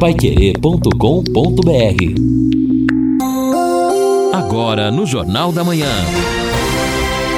paiquerê.com.br 0.00 0.86
Agora 4.32 4.90
no 4.90 5.04
Jornal 5.04 5.52
da 5.52 5.62
Manhã. 5.62 5.92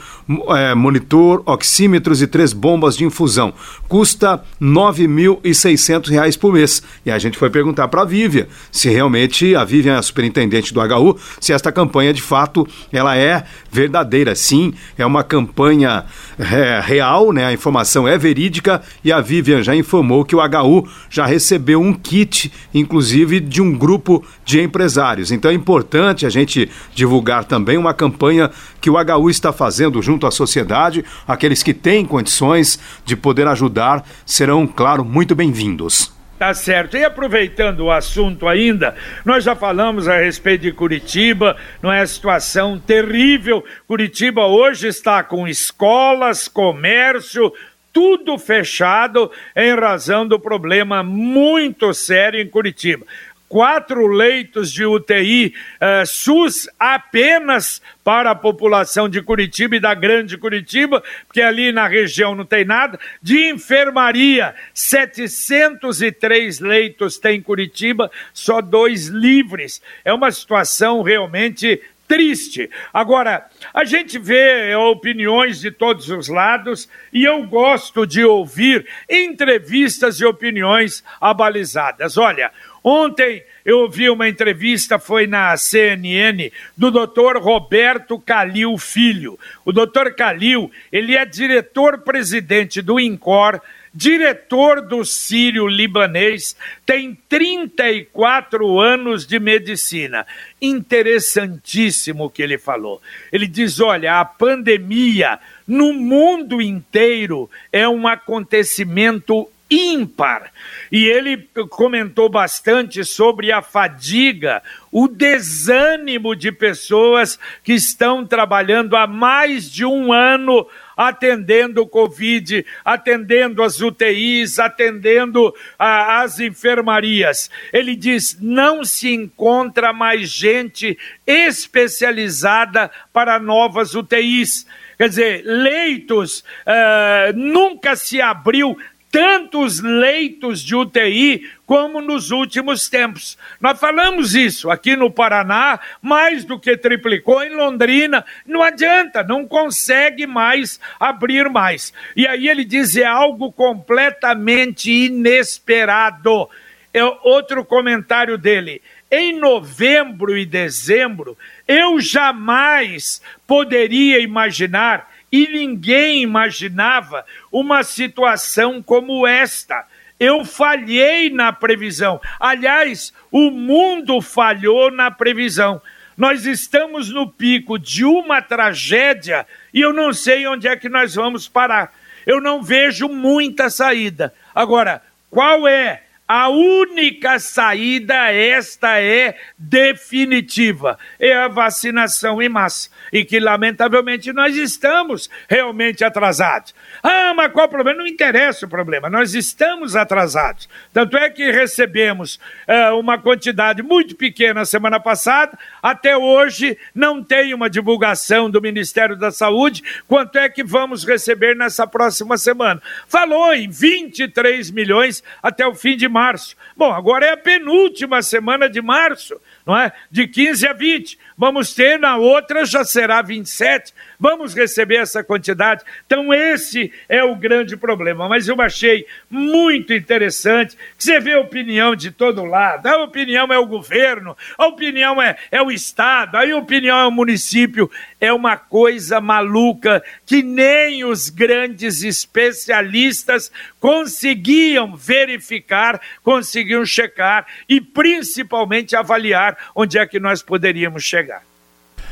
é, 0.50 0.76
monitor, 0.76 1.42
oxímetros 1.46 2.22
e 2.22 2.28
três 2.28 2.54
bombas 2.54 2.96
de 2.96 3.06
infusão. 3.06 3.54
Custa 3.88 4.36
R$ 4.36 4.68
9.600 4.68 6.38
por 6.38 6.54
mês. 6.54 6.84
E 7.06 7.12
a 7.12 7.18
gente 7.18 7.38
foi 7.38 7.50
perguntar 7.50 7.88
para 7.88 8.02
a 8.02 8.06
Vívia 8.06 8.48
se 8.72 8.90
realmente 8.90 9.56
a 9.56 9.64
Vívia 9.64 9.94
é 9.94 9.96
a 9.96 10.02
superintendente 10.02 10.74
do 10.74 10.82
HU, 10.82 11.18
se 11.40 11.54
esta 11.54 11.72
campanha 11.72 12.14
de 12.14 12.22
fato 12.22 12.68
ela 12.92 13.16
é 13.18 13.44
verdadeira, 13.72 14.36
sim, 14.36 14.74
é 14.98 15.06
uma 15.06 15.24
campanha 15.24 16.06
é, 16.42 16.82
real, 16.84 17.32
né? 17.32 17.46
A 17.46 17.54
informação 17.54 18.08
é 18.08 18.18
verídica 18.18 18.82
e 19.04 19.12
a 19.12 19.22
Vivian 19.22 19.62
já 19.62 19.76
informou 19.76 20.26
que 20.26 20.36
o 20.36 20.40
HU 20.40 20.88
já 21.10 21.26
recebeu 21.26 21.80
um 21.80 21.94
kit, 21.94 22.52
inclusive 22.74 23.40
de 23.40 23.62
um 23.62 23.78
grupo 23.78 24.24
de 24.44 24.60
empresários. 24.60 25.32
Então 25.32 25.52
é 25.52 25.54
importante 25.54 26.26
a 26.26 26.30
gente 26.30 26.70
divulgar 26.96 27.44
também 27.44 27.78
uma 27.78 27.94
campanha 27.94 28.50
que 28.80 28.90
o 28.90 28.96
HU 28.96 29.30
está 29.30 29.54
fazendo 29.54 30.02
junto 30.02 30.26
à 30.26 30.32
sociedade. 30.32 31.06
Aqueles 31.28 31.62
que 31.62 31.74
têm 31.74 32.06
condições 32.06 32.80
de 33.06 33.16
poder 33.16 33.48
ajudar 33.48 34.04
serão, 34.26 34.66
claro, 34.66 35.06
muito 35.06 35.36
bem-vindos. 35.36 36.21
Tá 36.42 36.56
certo. 36.56 36.98
E 36.98 37.04
aproveitando 37.04 37.82
o 37.82 37.92
assunto 37.92 38.48
ainda, 38.48 38.96
nós 39.24 39.44
já 39.44 39.56
falamos 39.56 40.08
a 40.08 40.18
respeito 40.18 40.62
de 40.62 40.72
Curitiba, 40.72 41.56
não 41.84 41.94
é 41.94 42.04
situação 42.04 42.80
terrível. 42.80 43.64
Curitiba 43.86 44.48
hoje 44.48 44.88
está 44.88 45.22
com 45.22 45.48
escolas, 45.48 46.48
comércio, 46.48 47.54
tudo 47.94 48.40
fechado 48.40 49.32
em 49.56 49.76
razão 49.76 50.28
do 50.28 50.40
problema 50.40 51.04
muito 51.04 51.94
sério 51.94 52.42
em 52.42 52.48
Curitiba. 52.48 53.06
Quatro 53.52 54.08
leitos 54.08 54.72
de 54.72 54.86
UTI 54.86 55.54
eh, 55.82 56.06
SUS 56.06 56.70
apenas 56.80 57.82
para 58.02 58.32
a 58.32 58.36
população 58.36 59.10
de 59.10 59.22
Curitiba 59.22 59.76
e 59.76 59.80
da 59.82 59.94
Grande 59.94 60.38
Curitiba, 60.38 61.04
porque 61.28 61.42
ali 61.42 61.74
na 61.74 61.86
região 61.86 62.34
não 62.34 62.46
tem 62.46 62.64
nada, 62.64 62.98
de 63.22 63.50
enfermaria, 63.50 64.56
703 64.74 66.62
leitos 66.62 67.18
tem 67.18 67.42
Curitiba, 67.42 68.10
só 68.34 68.62
dois 68.62 69.08
livres. 69.08 69.82
É 70.06 70.14
uma 70.14 70.32
situação 70.32 71.02
realmente 71.02 71.82
triste. 72.12 72.70
Agora, 72.94 73.46
a 73.74 73.86
gente 73.86 74.20
vê 74.20 74.76
opiniões 74.76 75.62
de 75.62 75.72
todos 75.72 76.10
os 76.10 76.28
lados 76.28 76.90
e 77.14 77.24
eu 77.24 77.48
gosto 77.48 78.06
de 78.06 78.24
ouvir 78.26 78.86
entrevistas 79.10 80.20
e 80.20 80.26
opiniões 80.26 81.06
abalizadas. 81.22 82.18
Olha, 82.18 82.52
ontem 82.84 83.44
eu 83.64 83.80
ouvi 83.80 84.10
uma 84.10 84.28
entrevista, 84.28 84.98
foi 84.98 85.28
na 85.28 85.56
CNN, 85.56 86.52
do 86.76 86.90
doutor 86.90 87.38
Roberto 87.38 88.18
Calil 88.20 88.78
Filho. 88.78 89.38
O 89.64 89.72
doutor 89.72 90.14
Calil, 90.16 90.72
ele 90.92 91.16
é 91.16 91.26
diretor-presidente 91.26 92.82
do 92.82 93.00
INCOR, 93.00 93.62
diretor 93.94 94.82
do 94.82 95.04
Sírio 95.04 95.68
Libanês, 95.68 96.56
tem 96.86 97.18
34 97.28 98.80
anos 98.80 99.28
de 99.28 99.40
medicina. 99.40 100.26
Interessantíssimo 100.62 102.26
o 102.26 102.30
que 102.30 102.42
ele 102.42 102.58
falou. 102.58 103.02
Ele 103.32 103.48
diz: 103.48 103.80
olha, 103.80 104.20
a 104.20 104.26
pandemia 104.26 105.40
no 105.68 105.94
mundo 105.94 106.62
inteiro 106.62 107.50
é 107.72 107.88
um 107.88 108.08
acontecimento 108.08 109.50
ímpar. 109.72 110.52
E 110.92 111.06
ele 111.06 111.50
comentou 111.70 112.28
bastante 112.28 113.06
sobre 113.06 113.54
a 113.54 113.62
fadiga, 113.62 114.62
o 114.92 115.08
desânimo 115.08 116.36
de 116.36 116.52
pessoas 116.52 117.40
que 117.64 117.72
estão 117.72 118.26
trabalhando 118.28 118.98
há 118.98 119.08
mais 119.08 119.72
de 119.72 119.86
um 119.86 120.12
ano 120.12 120.68
atendendo 120.98 121.82
o 121.82 121.88
Covid, 121.88 122.66
atendendo 122.84 123.64
as 123.64 123.82
UTIs, 123.82 124.60
atendendo 124.60 125.56
a, 125.80 126.22
as 126.22 126.40
enfermarias. 126.40 127.50
Ele 127.72 127.96
diz: 127.96 128.38
não 128.40 128.84
se 128.84 129.14
encontra 129.14 129.94
mais 129.94 130.30
gente 130.30 130.98
especializada 131.26 132.92
para 133.14 133.40
novas 133.40 133.96
UTIs. 133.96 134.68
Quer 134.98 135.10
dizer, 135.10 135.44
leitos, 135.44 136.42
uh, 136.42 137.36
nunca 137.36 137.96
se 137.96 138.22
abriu 138.22 138.78
tantos 139.12 139.82
leitos 139.82 140.64
de 140.64 140.74
UTI 140.74 141.46
como 141.66 142.02
nos 142.02 142.32
últimos 142.32 142.90
tempos. 142.90 143.38
Nós 143.60 143.78
falamos 143.80 144.34
isso 144.34 144.72
aqui 144.72 144.96
no 144.96 145.12
Paraná, 145.12 145.80
mais 146.02 146.46
do 146.46 146.58
que 146.58 146.78
triplicou 146.78 147.44
em 147.44 147.54
Londrina. 147.54 148.26
Não 148.46 148.64
adianta, 148.64 149.22
não 149.22 149.46
consegue 149.46 150.26
mais 150.26 150.80
abrir 151.00 151.50
mais. 151.50 151.94
E 152.16 152.26
aí 152.26 152.48
ele 152.48 152.64
diz: 152.64 152.96
é 152.96 153.04
algo 153.04 153.52
completamente 153.52 154.90
inesperado. 154.90 156.50
É 156.94 157.04
outro 157.04 157.64
comentário 157.64 158.38
dele. 158.38 158.82
Em 159.10 159.38
novembro 159.38 160.38
e 160.38 160.46
dezembro, 160.46 161.38
eu 161.68 162.00
jamais 162.00 163.22
poderia 163.46 164.20
imaginar 164.20 165.10
e 165.32 165.48
ninguém 165.48 166.22
imaginava 166.22 167.26
uma 167.52 167.84
situação 167.84 168.82
como 168.82 169.26
esta. 169.26 169.86
Eu 170.20 170.46
falhei 170.46 171.30
na 171.30 171.52
previsão. 171.52 172.22
Aliás, 172.40 173.14
o 173.32 173.50
mundo 173.50 174.22
falhou 174.22 174.92
na 174.92 175.10
previsão. 175.10 175.82
Nós 176.18 176.46
estamos 176.46 177.10
no 177.10 177.28
pico 177.28 177.80
de 177.80 178.06
uma 178.06 178.42
tragédia 178.42 179.48
e 179.74 179.82
eu 179.82 179.94
não 179.94 180.14
sei 180.14 180.46
onde 180.46 180.68
é 180.68 180.76
que 180.76 180.90
nós 180.90 181.16
vamos 181.16 181.48
parar. 181.48 181.94
Eu 182.28 182.40
não 182.40 182.62
vejo 182.62 183.08
muita 183.08 183.70
saída. 183.70 184.34
Agora, 184.54 185.02
qual 185.30 185.68
é 185.68 186.04
a 186.34 186.48
única 186.48 187.40
saída, 187.40 188.32
esta 188.32 189.02
é 189.02 189.36
definitiva, 189.58 190.98
é 191.20 191.36
a 191.36 191.50
vacinação 191.50 192.42
em 192.42 192.48
massa. 192.48 192.90
E 193.12 193.26
que, 193.26 193.38
lamentavelmente, 193.38 194.32
nós 194.32 194.56
estamos 194.56 195.30
realmente 195.50 196.06
atrasados. 196.06 196.74
Ah, 197.04 197.34
mas 197.36 197.52
qual 197.52 197.66
o 197.66 197.70
problema? 197.70 198.00
Não 198.00 198.08
interessa 198.08 198.66
o 198.66 198.70
problema, 198.70 199.10
nós 199.10 199.36
estamos 199.36 199.98
atrasados. 199.98 200.70
Tanto 200.94 201.18
é 201.18 201.30
que 201.30 201.52
recebemos 201.52 202.40
uh, 202.66 202.98
uma 202.98 203.18
quantidade 203.18 203.84
muito 203.84 204.16
pequena 204.16 204.64
semana 204.64 205.02
passada, 205.02 205.60
até 205.84 206.16
hoje 206.16 206.78
não 206.96 207.22
tem 207.22 207.54
uma 207.54 207.70
divulgação 207.70 208.50
do 208.50 208.62
Ministério 208.62 209.18
da 209.18 209.32
Saúde 209.32 209.84
quanto 210.08 210.38
é 210.38 210.48
que 210.48 210.64
vamos 210.64 211.04
receber 211.04 211.58
nessa 211.58 211.86
próxima 211.86 212.38
semana. 212.38 212.82
Falou 213.06 213.54
em 213.54 213.70
23 213.70 214.72
milhões 214.72 215.22
até 215.44 215.68
o 215.68 215.76
fim 215.76 215.98
de 215.98 216.08
março 216.08 216.21
março. 216.22 216.56
Bom, 216.78 216.94
agora 216.94 217.26
é 217.26 217.32
a 217.32 217.38
penúltima 217.38 218.22
semana 218.22 218.70
de 218.70 218.80
março, 218.80 219.42
não 219.66 219.76
é? 219.76 219.92
De 220.12 220.28
15 220.28 220.68
a 220.68 220.74
20. 220.74 221.18
Vamos 221.38 221.74
ter 221.74 221.98
na 221.98 222.18
outra, 222.18 222.66
já 222.66 222.84
será 222.84 223.22
27. 223.22 223.94
Vamos 224.20 224.54
receber 224.54 224.98
essa 224.98 225.24
quantidade. 225.24 225.84
Então, 226.06 226.34
esse 226.34 226.92
é 227.08 227.24
o 227.24 227.36
grande 227.36 227.76
problema. 227.76 228.28
Mas 228.28 228.48
eu 228.48 228.62
achei 228.62 229.06
muito 229.30 229.94
interessante 229.94 230.78
que 230.98 231.04
você 231.04 231.20
vê 231.20 231.34
a 231.34 231.40
opinião 231.40 231.96
de 231.96 232.12
todo 232.12 232.46
lado. 232.46 232.86
A 232.88 233.04
opinião 233.04 233.52
é 233.52 233.58
o 233.58 233.66
governo, 233.66 234.38
a 234.58 234.68
opinião 234.68 235.22
é, 235.22 235.38
é 235.52 235.62
o 235.62 235.72
Estado, 235.72 236.36
a 236.36 236.44
opinião 236.56 236.98
é 236.98 237.08
o 237.08 237.12
município. 237.12 237.90
É 238.20 238.32
uma 238.32 238.58
coisa 238.58 239.20
maluca 239.20 240.04
que 240.26 240.44
nem 240.44 241.04
os 241.04 241.30
grandes 241.30 242.04
especialistas 242.04 243.52
conseguiam 243.80 244.96
verificar, 244.96 246.00
conseguiam 246.24 246.86
checar 246.86 247.48
e 247.68 247.82
principalmente 247.82 248.96
avaliar 248.96 249.58
onde 249.76 249.98
é 249.98 250.06
que 250.06 250.20
nós 250.20 250.44
poderíamos 250.44 251.04
chegar. 251.04 251.31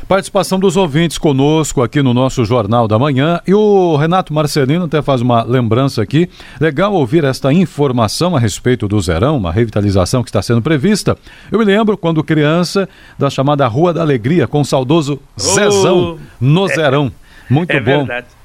Participação 0.09 0.59
dos 0.59 0.75
ouvintes 0.75 1.19
conosco 1.19 1.83
aqui 1.83 2.01
no 2.01 2.15
nosso 2.15 2.43
Jornal 2.43 2.87
da 2.87 2.97
Manhã. 2.97 3.39
E 3.45 3.53
o 3.53 3.95
Renato 3.95 4.33
Marcelino 4.33 4.85
até 4.85 5.03
faz 5.03 5.21
uma 5.21 5.43
lembrança 5.43 6.01
aqui. 6.01 6.27
Legal 6.59 6.91
ouvir 6.95 7.23
esta 7.23 7.53
informação 7.53 8.35
a 8.35 8.39
respeito 8.39 8.87
do 8.87 8.99
Zerão, 8.99 9.37
uma 9.37 9.51
revitalização 9.51 10.23
que 10.23 10.29
está 10.29 10.41
sendo 10.41 10.63
prevista. 10.63 11.15
Eu 11.51 11.59
me 11.59 11.65
lembro 11.65 11.95
quando 11.95 12.23
criança 12.23 12.89
da 13.19 13.29
chamada 13.29 13.67
Rua 13.67 13.93
da 13.93 14.01
Alegria, 14.01 14.47
com 14.47 14.61
o 14.61 14.65
saudoso 14.65 15.19
Zezão 15.39 16.17
oh. 16.17 16.19
no 16.41 16.67
Zerão. 16.67 17.11
Muito 17.47 17.69
é 17.69 17.79
bom. 17.79 17.97
Verdade. 17.99 18.38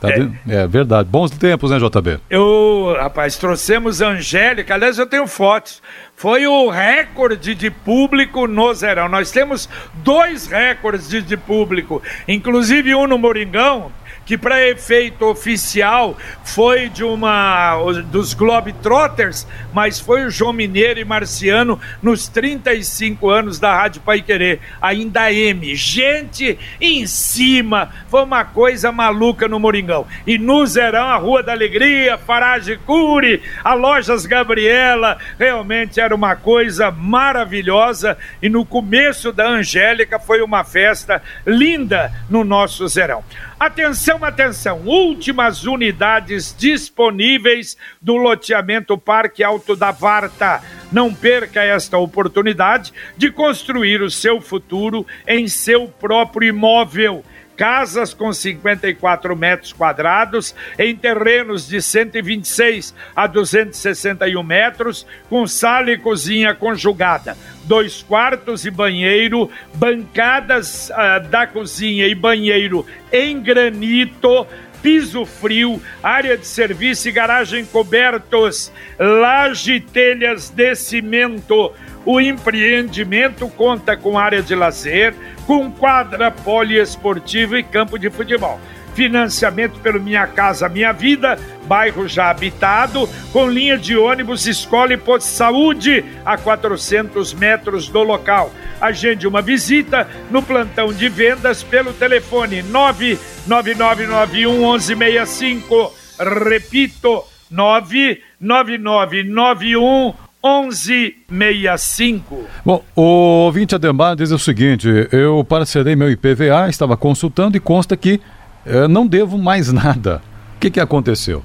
Tá 0.00 0.10
é. 0.10 0.62
é. 0.62 0.66
verdade. 0.66 1.08
Bons 1.08 1.30
tempos, 1.30 1.70
né, 1.70 1.78
JB? 1.78 2.18
Eu, 2.28 2.96
rapaz, 2.98 3.36
trouxemos 3.36 4.02
a 4.02 4.08
Angélica. 4.08 4.74
Aliás, 4.74 4.98
eu 4.98 5.06
tenho 5.06 5.26
fotos. 5.28 5.80
Foi 6.16 6.46
o 6.46 6.68
recorde 6.68 7.54
de 7.54 7.70
público 7.70 8.48
no 8.48 8.74
Zerão. 8.74 9.08
Nós 9.08 9.30
temos 9.30 9.68
dois 9.94 10.46
recordes 10.46 11.08
de, 11.08 11.22
de 11.22 11.36
público, 11.36 12.02
inclusive 12.26 12.94
um 12.94 13.06
no 13.06 13.16
Moringão, 13.16 13.92
que 14.24 14.38
para 14.38 14.68
efeito 14.68 15.24
oficial 15.24 16.16
foi 16.44 16.88
de 16.88 17.04
uma 17.04 17.76
dos 18.10 18.34
Globetrotters, 18.34 19.46
mas 19.72 19.98
foi 19.98 20.24
o 20.24 20.30
João 20.30 20.52
Mineiro 20.52 21.00
e 21.00 21.04
Marciano 21.04 21.80
nos 22.02 22.28
35 22.28 23.28
anos 23.28 23.58
da 23.58 23.74
Rádio 23.74 24.02
Pai 24.02 24.22
Querer, 24.22 24.60
ainda 24.80 25.32
M. 25.32 25.74
Gente 25.74 26.58
em 26.80 27.06
cima, 27.06 27.90
foi 28.08 28.22
uma 28.22 28.44
coisa 28.44 28.92
maluca 28.92 29.48
no 29.48 29.58
Moringão. 29.58 30.06
E 30.26 30.38
no 30.38 30.64
Zerão, 30.66 31.08
a 31.08 31.16
Rua 31.16 31.42
da 31.42 31.52
Alegria, 31.52 32.18
Farage 32.18 32.76
Cure, 32.78 33.42
a 33.64 33.74
Lojas 33.74 34.26
Gabriela, 34.26 35.18
realmente 35.38 36.00
era 36.00 36.14
uma 36.14 36.36
coisa 36.36 36.90
maravilhosa 36.90 38.16
e 38.40 38.48
no 38.48 38.64
começo 38.64 39.32
da 39.32 39.48
Angélica 39.48 40.18
foi 40.18 40.42
uma 40.42 40.64
festa 40.64 41.22
linda 41.46 42.12
no 42.28 42.44
nosso 42.44 42.86
Zerão. 42.88 43.24
Atenção, 43.62 44.24
atenção! 44.24 44.80
Últimas 44.84 45.64
unidades 45.64 46.52
disponíveis 46.58 47.76
do 48.00 48.16
loteamento 48.16 48.98
Parque 48.98 49.44
Alto 49.44 49.76
da 49.76 49.92
Varta. 49.92 50.60
Não 50.90 51.14
perca 51.14 51.62
esta 51.62 51.96
oportunidade 51.96 52.92
de 53.16 53.30
construir 53.30 54.02
o 54.02 54.10
seu 54.10 54.40
futuro 54.40 55.06
em 55.28 55.46
seu 55.46 55.86
próprio 55.86 56.48
imóvel 56.48 57.24
casas 57.56 58.14
com 58.14 58.32
54 58.32 59.36
metros 59.36 59.72
quadrados 59.72 60.54
em 60.78 60.94
terrenos 60.96 61.68
de 61.68 61.80
126 61.80 62.94
a 63.14 63.26
261 63.26 64.42
metros, 64.42 65.06
com 65.28 65.46
sala 65.46 65.90
e 65.90 65.98
cozinha 65.98 66.54
conjugada, 66.54 67.36
dois 67.64 68.02
quartos 68.02 68.64
e 68.64 68.70
banheiro, 68.70 69.50
bancadas 69.74 70.90
uh, 70.90 71.26
da 71.28 71.46
cozinha 71.46 72.06
e 72.06 72.14
banheiro 72.14 72.86
em 73.12 73.40
granito 73.40 74.46
piso 74.82 75.24
frio, 75.24 75.80
área 76.02 76.36
de 76.36 76.46
serviço 76.46 77.08
e 77.08 77.12
garagem 77.12 77.64
cobertos, 77.64 78.72
laje 78.98 79.74
e 79.74 79.80
telhas 79.80 80.50
de 80.50 80.74
cimento. 80.74 81.72
O 82.04 82.20
empreendimento 82.20 83.48
conta 83.48 83.96
com 83.96 84.18
área 84.18 84.42
de 84.42 84.56
lazer, 84.56 85.14
com 85.46 85.70
quadra 85.70 86.30
poliesportiva 86.30 87.58
e 87.58 87.62
campo 87.62 87.98
de 87.98 88.10
futebol 88.10 88.58
financiamento 88.94 89.78
pelo 89.80 90.00
Minha 90.00 90.26
Casa 90.26 90.66
Minha 90.68 90.92
Vida, 90.92 91.38
bairro 91.64 92.06
já 92.06 92.28
habitado, 92.30 93.08
com 93.32 93.48
linha 93.48 93.78
de 93.78 93.96
ônibus, 93.96 94.46
escola 94.46 94.92
e 94.92 94.96
posto 94.96 95.26
de 95.26 95.32
saúde 95.32 96.04
a 96.24 96.36
400 96.36 97.32
metros 97.34 97.88
do 97.88 98.02
local. 98.02 98.52
Agende 98.80 99.26
uma 99.26 99.42
visita 99.42 100.08
no 100.30 100.42
plantão 100.42 100.92
de 100.92 101.08
vendas 101.08 101.62
pelo 101.62 101.92
telefone 101.92 102.62
99991 102.62 104.58
1165. 104.58 105.94
Repito, 106.18 107.24
99991 107.50 110.14
1165. 110.44 112.44
Bom, 112.64 112.82
o 112.96 113.44
ouvinte 113.44 113.74
Ademar 113.74 114.16
diz 114.16 114.30
o 114.30 114.38
seguinte: 114.38 114.88
eu 115.12 115.44
parcelei 115.44 115.94
meu 115.94 116.10
IPVA, 116.10 116.68
estava 116.68 116.96
consultando 116.96 117.56
e 117.56 117.60
consta 117.60 117.96
que 117.96 118.20
eu 118.66 118.88
não 118.88 119.06
devo 119.06 119.38
mais 119.38 119.72
nada. 119.72 120.20
O 120.56 120.60
que, 120.60 120.70
que 120.70 120.80
aconteceu? 120.80 121.42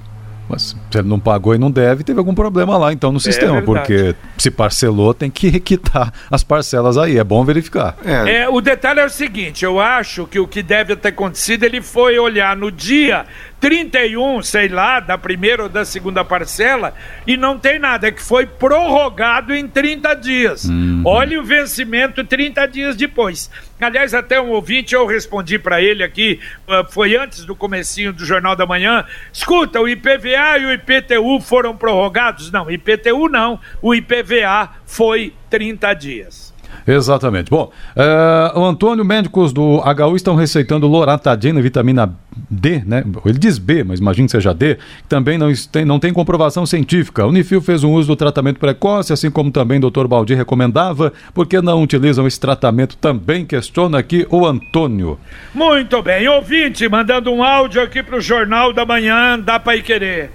Mas 0.48 0.74
se 0.90 0.98
ele 0.98 1.06
não 1.06 1.20
pagou 1.20 1.54
e 1.54 1.58
não 1.58 1.70
deve, 1.70 2.02
teve 2.02 2.18
algum 2.18 2.34
problema 2.34 2.78
lá 2.78 2.92
então 2.92 3.12
no 3.12 3.18
é 3.18 3.20
sistema, 3.20 3.60
porque 3.60 4.14
se 4.38 4.50
parcelou 4.50 5.12
tem 5.12 5.30
que 5.30 5.50
quitar 5.60 6.12
as 6.30 6.42
parcelas 6.42 6.96
aí, 6.96 7.18
é 7.18 7.24
bom 7.24 7.44
verificar. 7.44 7.96
É. 8.02 8.42
é. 8.42 8.48
o 8.48 8.60
detalhe 8.60 9.00
é 9.00 9.04
o 9.04 9.10
seguinte, 9.10 9.64
eu 9.64 9.78
acho 9.78 10.26
que 10.26 10.40
o 10.40 10.48
que 10.48 10.62
deve 10.62 10.96
ter 10.96 11.08
acontecido, 11.08 11.64
ele 11.64 11.82
foi 11.82 12.18
olhar 12.18 12.56
no 12.56 12.72
dia 12.72 13.26
31, 13.60 14.42
sei 14.42 14.68
lá, 14.68 15.00
da 15.00 15.18
primeira 15.18 15.64
ou 15.64 15.68
da 15.68 15.84
segunda 15.84 16.24
parcela, 16.24 16.94
e 17.26 17.36
não 17.36 17.58
tem 17.58 17.78
nada, 17.78 18.08
é 18.08 18.12
que 18.12 18.22
foi 18.22 18.46
prorrogado 18.46 19.54
em 19.54 19.66
30 19.66 20.14
dias. 20.14 20.64
Uhum. 20.64 21.02
Olha 21.04 21.40
o 21.40 21.44
vencimento 21.44 22.24
30 22.24 22.66
dias 22.66 22.96
depois. 22.96 23.50
Aliás, 23.80 24.14
até 24.14 24.40
um 24.40 24.50
ouvinte, 24.50 24.94
eu 24.94 25.06
respondi 25.06 25.58
para 25.58 25.82
ele 25.82 26.02
aqui, 26.02 26.40
ah, 26.68 26.84
foi 26.88 27.16
antes 27.16 27.44
do 27.44 27.54
comecinho 27.54 28.12
do 28.12 28.24
Jornal 28.24 28.54
da 28.54 28.66
Manhã, 28.66 29.04
escuta, 29.32 29.80
o 29.80 29.88
IPVA 29.88 30.58
e 30.58 30.66
o 30.66 30.72
IPTU 30.72 31.40
foram 31.40 31.76
prorrogados? 31.76 32.50
Não, 32.50 32.70
IPTU 32.70 33.28
não, 33.28 33.60
o 33.82 33.94
IPVA 33.94 34.70
foi 34.86 35.32
30 35.50 35.94
dias. 35.94 36.47
Exatamente. 36.88 37.50
Bom, 37.50 37.70
uh, 37.94 38.58
o 38.58 38.64
Antônio, 38.64 39.04
médicos 39.04 39.52
do 39.52 39.78
HU 39.78 40.16
estão 40.16 40.34
receitando 40.34 40.86
loratadina, 40.86 41.60
vitamina 41.60 42.14
D, 42.48 42.82
né? 42.86 43.04
Ele 43.26 43.38
diz 43.38 43.58
B, 43.58 43.84
mas 43.84 44.00
imagino 44.00 44.26
que 44.26 44.32
seja 44.32 44.54
D, 44.54 44.76
que 44.76 45.08
também 45.08 45.36
não 45.36 45.52
tem, 45.70 45.84
não 45.84 46.00
tem 46.00 46.14
comprovação 46.14 46.64
científica. 46.64 47.26
O 47.26 47.28
Unifil 47.28 47.60
fez 47.60 47.84
um 47.84 47.92
uso 47.92 48.08
do 48.08 48.16
tratamento 48.16 48.58
precoce, 48.58 49.12
assim 49.12 49.30
como 49.30 49.50
também 49.50 49.78
o 49.78 49.90
Dr. 49.90 50.06
Baldi 50.06 50.34
recomendava. 50.34 51.12
Por 51.34 51.46
que 51.46 51.60
não 51.60 51.82
utilizam 51.82 52.26
esse 52.26 52.40
tratamento? 52.40 52.96
Também 52.96 53.44
questiona 53.44 53.98
aqui 53.98 54.26
o 54.30 54.46
Antônio. 54.46 55.18
Muito 55.54 56.02
bem, 56.02 56.26
ouvinte, 56.26 56.88
mandando 56.88 57.30
um 57.30 57.44
áudio 57.44 57.82
aqui 57.82 58.02
para 58.02 58.16
o 58.16 58.20
Jornal 58.20 58.72
da 58.72 58.86
Manhã, 58.86 59.38
dá 59.38 59.60
para 59.60 59.76
ir 59.76 59.82
querer. 59.82 60.30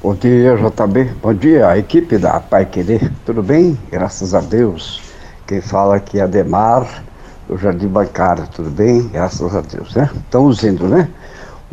Bom 0.00 0.14
dia, 0.14 0.54
JB. 0.54 1.10
Bom 1.20 1.34
dia, 1.34 1.66
a 1.66 1.76
equipe 1.76 2.16
da 2.18 2.38
Pai 2.38 2.64
Querer. 2.64 3.12
Tudo 3.26 3.42
bem? 3.42 3.76
Graças 3.90 4.32
a 4.32 4.40
Deus. 4.40 5.09
Quem 5.50 5.60
fala 5.60 5.96
aqui 5.96 6.20
é 6.20 6.22
Ademar, 6.22 7.02
do 7.48 7.58
Jardim 7.58 7.88
Bancário, 7.88 8.46
tudo 8.54 8.70
bem? 8.70 9.08
Graças 9.08 9.52
a 9.52 9.60
Deus, 9.60 9.92
né? 9.96 10.08
Estamos 10.14 10.62
indo, 10.62 10.86
né? 10.86 11.08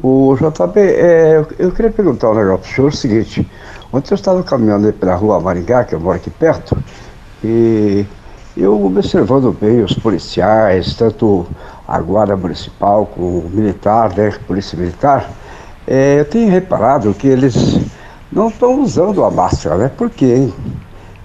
O 0.01 0.36
JB, 0.36 0.79
é, 0.79 1.46
eu 1.60 1.72
queria 1.72 1.91
perguntar 1.91 2.31
um 2.31 2.34
negócio 2.34 2.62
para 2.62 2.72
o 2.72 2.74
senhor, 2.74 2.88
o 2.88 2.91
seguinte, 2.91 3.51
ontem 3.93 4.12
eu 4.12 4.15
estava 4.15 4.41
caminhando 4.41 4.91
pela 4.93 5.13
rua 5.13 5.39
Maringá, 5.39 5.84
que 5.84 5.93
eu 5.93 6.00
moro 6.00 6.15
aqui 6.17 6.31
perto, 6.31 6.75
e 7.43 8.03
eu 8.57 8.84
observando 8.84 9.55
bem 9.62 9.84
os 9.84 9.93
policiais, 9.93 10.96
tanto 10.96 11.46
a 11.88 12.00
guarda 12.00 12.36
municipal 12.36 13.05
como 13.05 13.41
o 13.41 13.50
militar, 13.53 14.12
né, 14.17 14.34
polícia 14.48 14.75
militar, 14.75 15.29
é, 15.86 16.22
eu 16.22 16.25
tenho 16.25 16.50
reparado 16.50 17.13
que 17.13 17.27
eles 17.27 17.79
não 18.31 18.48
estão 18.48 18.81
usando 18.81 19.24
a 19.24 19.29
máscara, 19.29 19.77
né? 19.77 19.91
Por 19.96 20.10
quê, 20.10 20.34
hein? 20.34 20.53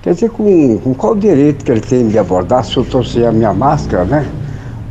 Quer 0.03 0.15
dizer, 0.15 0.31
com, 0.31 0.79
com 0.79 0.95
qual 0.95 1.15
direito 1.15 1.65
que 1.65 1.71
ele 1.71 1.81
tem 1.81 2.09
de 2.09 2.19
abordar 2.19 2.65
se 2.65 2.77
eu 2.77 2.83
estou 2.83 3.05
sem 3.05 3.25
a 3.25 3.31
minha 3.31 3.53
máscara, 3.53 4.05
né? 4.05 4.29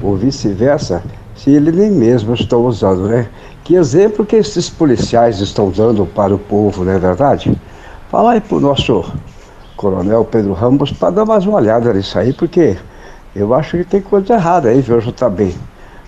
Ou 0.01 0.15
vice-versa, 0.15 1.03
se 1.35 1.49
ele 1.49 1.69
nem 1.69 1.91
mesmo 1.91 2.33
está 2.33 2.55
usando, 2.55 3.09
né? 3.09 3.27
Que 3.65 3.75
exemplo 3.75 4.25
que 4.25 4.37
esses 4.37 4.69
policiais 4.69 5.41
estão 5.41 5.69
dando 5.69 6.05
para 6.05 6.33
o 6.33 6.39
povo, 6.39 6.85
não 6.85 6.93
é 6.93 6.97
verdade? 6.97 7.53
Fala 8.09 8.31
aí 8.31 8.39
para 8.39 8.55
o 8.55 8.61
nosso 8.61 9.03
coronel 9.75 10.23
Pedro 10.23 10.53
Ramos 10.53 10.93
para 10.93 11.09
dar 11.09 11.25
mais 11.25 11.45
uma 11.45 11.57
olhada 11.57 11.93
nisso 11.93 12.17
aí, 12.17 12.31
porque 12.31 12.77
eu 13.35 13.53
acho 13.53 13.77
que 13.77 13.83
tem 13.83 14.01
coisa 14.01 14.35
errada 14.35 14.69
aí, 14.69 14.79
viu, 14.79 15.01
também. 15.11 15.53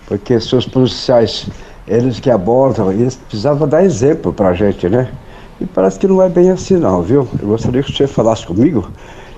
Porque 0.07 0.39
se 0.39 0.55
os 0.55 0.65
policiais, 0.65 1.49
eles 1.85 2.21
que 2.21 2.31
abordam, 2.31 2.89
eles 2.89 3.17
precisavam 3.17 3.67
dar 3.67 3.83
exemplo 3.83 4.31
para 4.31 4.49
a 4.49 4.53
gente, 4.53 4.87
né? 4.87 5.09
E 5.61 5.65
parece 5.65 5.99
que 5.99 6.07
não 6.07 6.21
é 6.21 6.29
bem 6.29 6.49
assim 6.49 6.77
não, 6.77 7.01
viu? 7.01 7.27
Eu 7.41 7.47
gostaria 7.47 7.83
que 7.83 7.91
você 7.91 8.07
falasse 8.07 8.45
comigo 8.45 8.89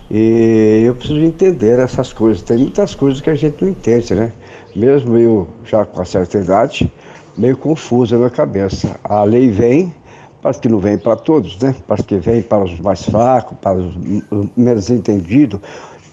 e 0.09 0.83
eu 0.85 0.95
preciso 0.95 1.19
entender 1.19 1.79
essas 1.79 2.13
coisas. 2.13 2.41
Tem 2.41 2.57
muitas 2.57 2.95
coisas 2.95 3.21
que 3.21 3.29
a 3.29 3.35
gente 3.35 3.61
não 3.61 3.69
entende, 3.69 4.13
né? 4.13 4.31
Mesmo 4.75 5.17
eu 5.17 5.47
já 5.63 5.85
com 5.85 6.01
a 6.01 6.05
certa 6.05 6.37
idade, 6.37 6.91
meio 7.37 7.57
confusa 7.57 8.17
na 8.17 8.29
cabeça. 8.29 8.99
A 9.03 9.23
lei 9.23 9.49
vem, 9.49 9.93
parece 10.41 10.59
que 10.59 10.69
não 10.69 10.79
vem 10.79 10.97
para 10.97 11.15
todos, 11.15 11.57
né? 11.59 11.75
Parece 11.87 12.07
que 12.07 12.17
vem 12.17 12.41
para 12.41 12.63
os 12.63 12.79
mais 12.79 13.03
fracos, 13.03 13.57
para 13.61 13.77
os 13.77 13.97
menos 14.55 14.89
entendidos. 14.89 15.59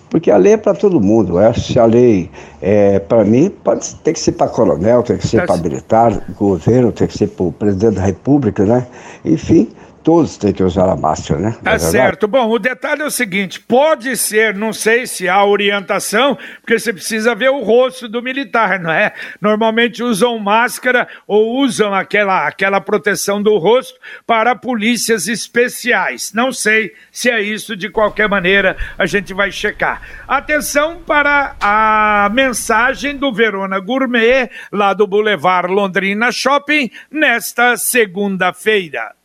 Porque 0.08 0.30
a 0.30 0.36
lei 0.36 0.52
é 0.52 0.56
para 0.58 0.74
todo 0.74 1.00
mundo. 1.00 1.38
É? 1.38 1.52
Se 1.54 1.78
a 1.78 1.86
lei 1.86 2.30
é 2.60 2.98
para 2.98 3.24
mim, 3.24 3.50
pode, 3.64 3.94
tem 3.96 4.12
que 4.12 4.20
ser 4.20 4.32
para 4.32 4.46
coronel, 4.48 5.02
tem 5.02 5.16
que 5.16 5.26
ser 5.26 5.46
para 5.46 5.56
militar, 5.56 6.22
governo, 6.38 6.92
tem 6.92 7.06
que 7.06 7.16
ser 7.16 7.28
para 7.28 7.46
o 7.46 7.52
presidente 7.52 7.94
da 7.94 8.02
república, 8.02 8.64
né? 8.64 8.86
Enfim, 9.24 9.68
todos 10.02 10.36
têm 10.36 10.52
que 10.52 10.62
usar 10.62 10.88
a 10.88 10.96
máscara, 10.96 11.40
né? 11.40 11.56
Tá 11.62 11.72
é 11.72 11.78
certo. 11.78 12.26
Bom, 12.28 12.50
o 12.50 12.58
detalhe 12.58 13.02
é 13.02 13.06
o 13.06 13.10
seguinte: 13.10 13.60
pode 13.60 14.16
ser, 14.16 14.54
não 14.54 14.72
sei 14.72 15.06
se 15.06 15.28
há 15.28 15.44
orientação, 15.44 16.36
porque 16.60 16.78
você 16.78 16.92
precisa 16.92 17.34
ver 17.34 17.50
o 17.50 17.62
rosto 17.62 18.08
do 18.08 18.22
militar, 18.22 18.80
não 18.80 18.90
é? 18.90 19.12
Normalmente 19.40 20.02
usam 20.02 20.38
máscara 20.38 21.08
ou 21.26 21.58
usam 21.60 21.94
aquela, 21.94 22.46
aquela 22.46 22.80
proteção 22.80 23.42
do 23.42 23.56
rosto 23.58 23.98
para 24.26 24.54
polícias 24.54 25.28
especiais. 25.28 26.32
Não 26.34 26.52
sei 26.52 26.92
se 27.10 27.30
é 27.30 27.40
isso, 27.40 27.76
de 27.76 27.88
qualquer 27.88 28.28
maneira, 28.28 28.76
a 28.98 29.06
gente 29.06 29.32
vai 29.32 29.50
checar. 29.50 30.02
Atenção 30.26 31.00
para 31.06 31.56
a 31.60 32.30
mensagem 32.32 33.16
do 33.16 33.32
Verona 33.32 33.78
Gourmet, 33.78 34.50
lá 34.70 34.92
do 34.92 35.06
Boulevard 35.06 35.72
Londrina 35.72 36.30
Shopping, 36.32 36.90
nesta 37.10 37.76
segunda-feira. 37.76 39.21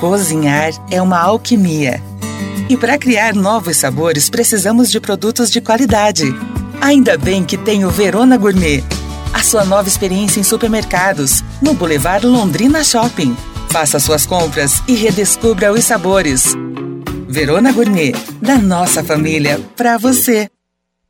Cozinhar 0.00 0.70
é 0.92 1.02
uma 1.02 1.18
alquimia. 1.18 2.00
E 2.68 2.76
para 2.76 2.96
criar 2.96 3.34
novos 3.34 3.78
sabores, 3.78 4.30
precisamos 4.30 4.92
de 4.92 5.00
produtos 5.00 5.50
de 5.50 5.60
qualidade. 5.60 6.24
Ainda 6.80 7.18
bem 7.18 7.44
que 7.44 7.56
tem 7.56 7.84
o 7.84 7.90
Verona 7.90 8.36
Gourmet. 8.36 8.84
A 9.34 9.42
sua 9.42 9.64
nova 9.64 9.88
experiência 9.88 10.38
em 10.38 10.44
supermercados, 10.44 11.42
no 11.60 11.74
Boulevard 11.74 12.24
Londrina 12.24 12.84
Shopping. 12.84 13.36
Faça 13.70 13.98
suas 13.98 14.24
compras 14.24 14.80
e 14.86 14.94
redescubra 14.94 15.72
os 15.72 15.84
sabores. 15.84 16.54
Verona 17.28 17.72
Gourmet, 17.72 18.12
da 18.40 18.56
nossa 18.56 19.02
família, 19.02 19.60
para 19.76 19.98
você 19.98 20.48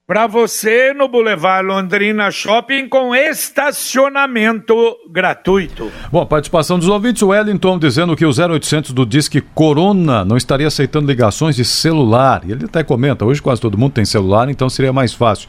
para 0.09 0.27
você 0.27 0.95
no 0.95 1.07
Boulevard 1.07 1.69
Londrina 1.69 2.31
Shopping 2.31 2.89
com 2.89 3.15
estacionamento 3.15 4.75
gratuito. 5.11 5.93
Bom, 6.11 6.25
participação 6.25 6.79
dos 6.79 6.89
ouvintes, 6.89 7.21
o 7.21 7.29
Wellington 7.29 7.79
dizendo 7.79 8.17
que 8.17 8.25
o 8.25 8.31
0800 8.31 8.93
do 8.93 9.05
Disque 9.05 9.43
Corona 9.43 10.25
não 10.25 10.39
estaria 10.39 10.67
aceitando 10.67 11.07
ligações 11.07 11.57
de 11.57 11.65
celular. 11.67 12.41
Ele 12.49 12.65
até 12.65 12.83
comenta, 12.83 13.27
hoje 13.27 13.43
quase 13.43 13.61
todo 13.61 13.77
mundo 13.77 13.93
tem 13.93 14.07
celular, 14.07 14.49
então 14.49 14.71
seria 14.71 14.95
mais 14.95 15.13
fácil. 15.13 15.47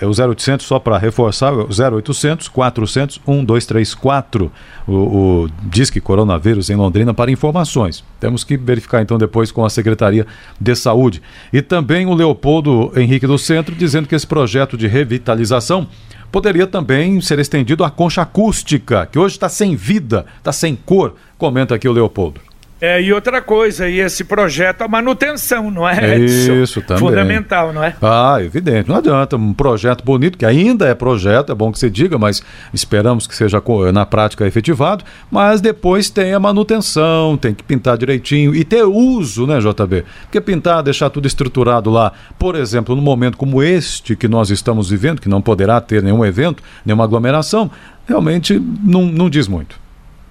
É 0.00 0.06
o 0.06 0.10
0800, 0.10 0.64
só 0.64 0.78
para 0.78 0.98
reforçar, 0.98 1.52
o 1.52 1.68
0800 1.68 2.48
400 2.48 3.20
1234, 3.26 4.50
o, 4.86 4.92
o 4.92 5.48
Disque 5.64 6.00
Coronavírus 6.00 6.70
em 6.70 6.76
Londrina 6.76 7.12
para 7.12 7.30
informações. 7.30 8.04
Temos 8.18 8.44
que 8.44 8.56
verificar 8.56 9.02
então 9.02 9.18
depois 9.18 9.52
com 9.52 9.64
a 9.64 9.70
Secretaria 9.70 10.26
de 10.60 10.74
Saúde. 10.74 11.22
E 11.52 11.60
também 11.60 12.06
o 12.06 12.14
Leopoldo 12.14 12.92
Henrique 12.96 13.26
do 13.26 13.38
Centro 13.38 13.74
dizendo 13.74 14.08
que 14.08 14.14
esse 14.14 14.26
projeto 14.26 14.76
de 14.76 14.86
revitalização 14.86 15.86
poderia 16.30 16.66
também 16.66 17.20
ser 17.20 17.38
estendido 17.38 17.84
à 17.84 17.90
concha 17.90 18.22
acústica, 18.22 19.06
que 19.06 19.18
hoje 19.18 19.34
está 19.34 19.48
sem 19.48 19.76
vida, 19.76 20.24
está 20.38 20.52
sem 20.52 20.74
cor. 20.74 21.14
Comenta 21.36 21.74
aqui 21.74 21.86
o 21.86 21.92
Leopoldo. 21.92 22.51
É, 22.84 23.00
e 23.00 23.12
outra 23.12 23.40
coisa, 23.40 23.88
e 23.88 24.00
esse 24.00 24.24
projeto, 24.24 24.82
a 24.82 24.88
manutenção, 24.88 25.70
não 25.70 25.88
é? 25.88 26.16
Edson? 26.16 26.52
Isso, 26.54 26.82
também. 26.82 26.98
Fundamental, 26.98 27.72
não 27.72 27.84
é? 27.84 27.94
Ah, 28.02 28.38
evidente. 28.40 28.88
Não 28.88 28.96
adianta. 28.96 29.36
Um 29.36 29.54
projeto 29.54 30.02
bonito, 30.04 30.36
que 30.36 30.44
ainda 30.44 30.88
é 30.88 30.92
projeto, 30.92 31.52
é 31.52 31.54
bom 31.54 31.70
que 31.70 31.78
você 31.78 31.88
diga, 31.88 32.18
mas 32.18 32.42
esperamos 32.74 33.28
que 33.28 33.36
seja 33.36 33.62
na 33.94 34.04
prática 34.04 34.44
efetivado. 34.48 35.04
Mas 35.30 35.60
depois 35.60 36.10
tem 36.10 36.34
a 36.34 36.40
manutenção, 36.40 37.36
tem 37.36 37.54
que 37.54 37.62
pintar 37.62 37.96
direitinho 37.96 38.52
e 38.52 38.64
ter 38.64 38.82
uso, 38.82 39.46
né, 39.46 39.60
JB? 39.60 40.04
Porque 40.22 40.40
pintar, 40.40 40.82
deixar 40.82 41.08
tudo 41.08 41.28
estruturado 41.28 41.88
lá, 41.88 42.12
por 42.36 42.56
exemplo, 42.56 42.96
num 42.96 43.02
momento 43.02 43.36
como 43.36 43.62
este 43.62 44.16
que 44.16 44.26
nós 44.26 44.50
estamos 44.50 44.90
vivendo, 44.90 45.20
que 45.20 45.28
não 45.28 45.40
poderá 45.40 45.80
ter 45.80 46.02
nenhum 46.02 46.24
evento, 46.24 46.60
nenhuma 46.84 47.04
aglomeração, 47.04 47.70
realmente 48.08 48.60
não, 48.82 49.06
não 49.06 49.30
diz 49.30 49.46
muito. 49.46 49.80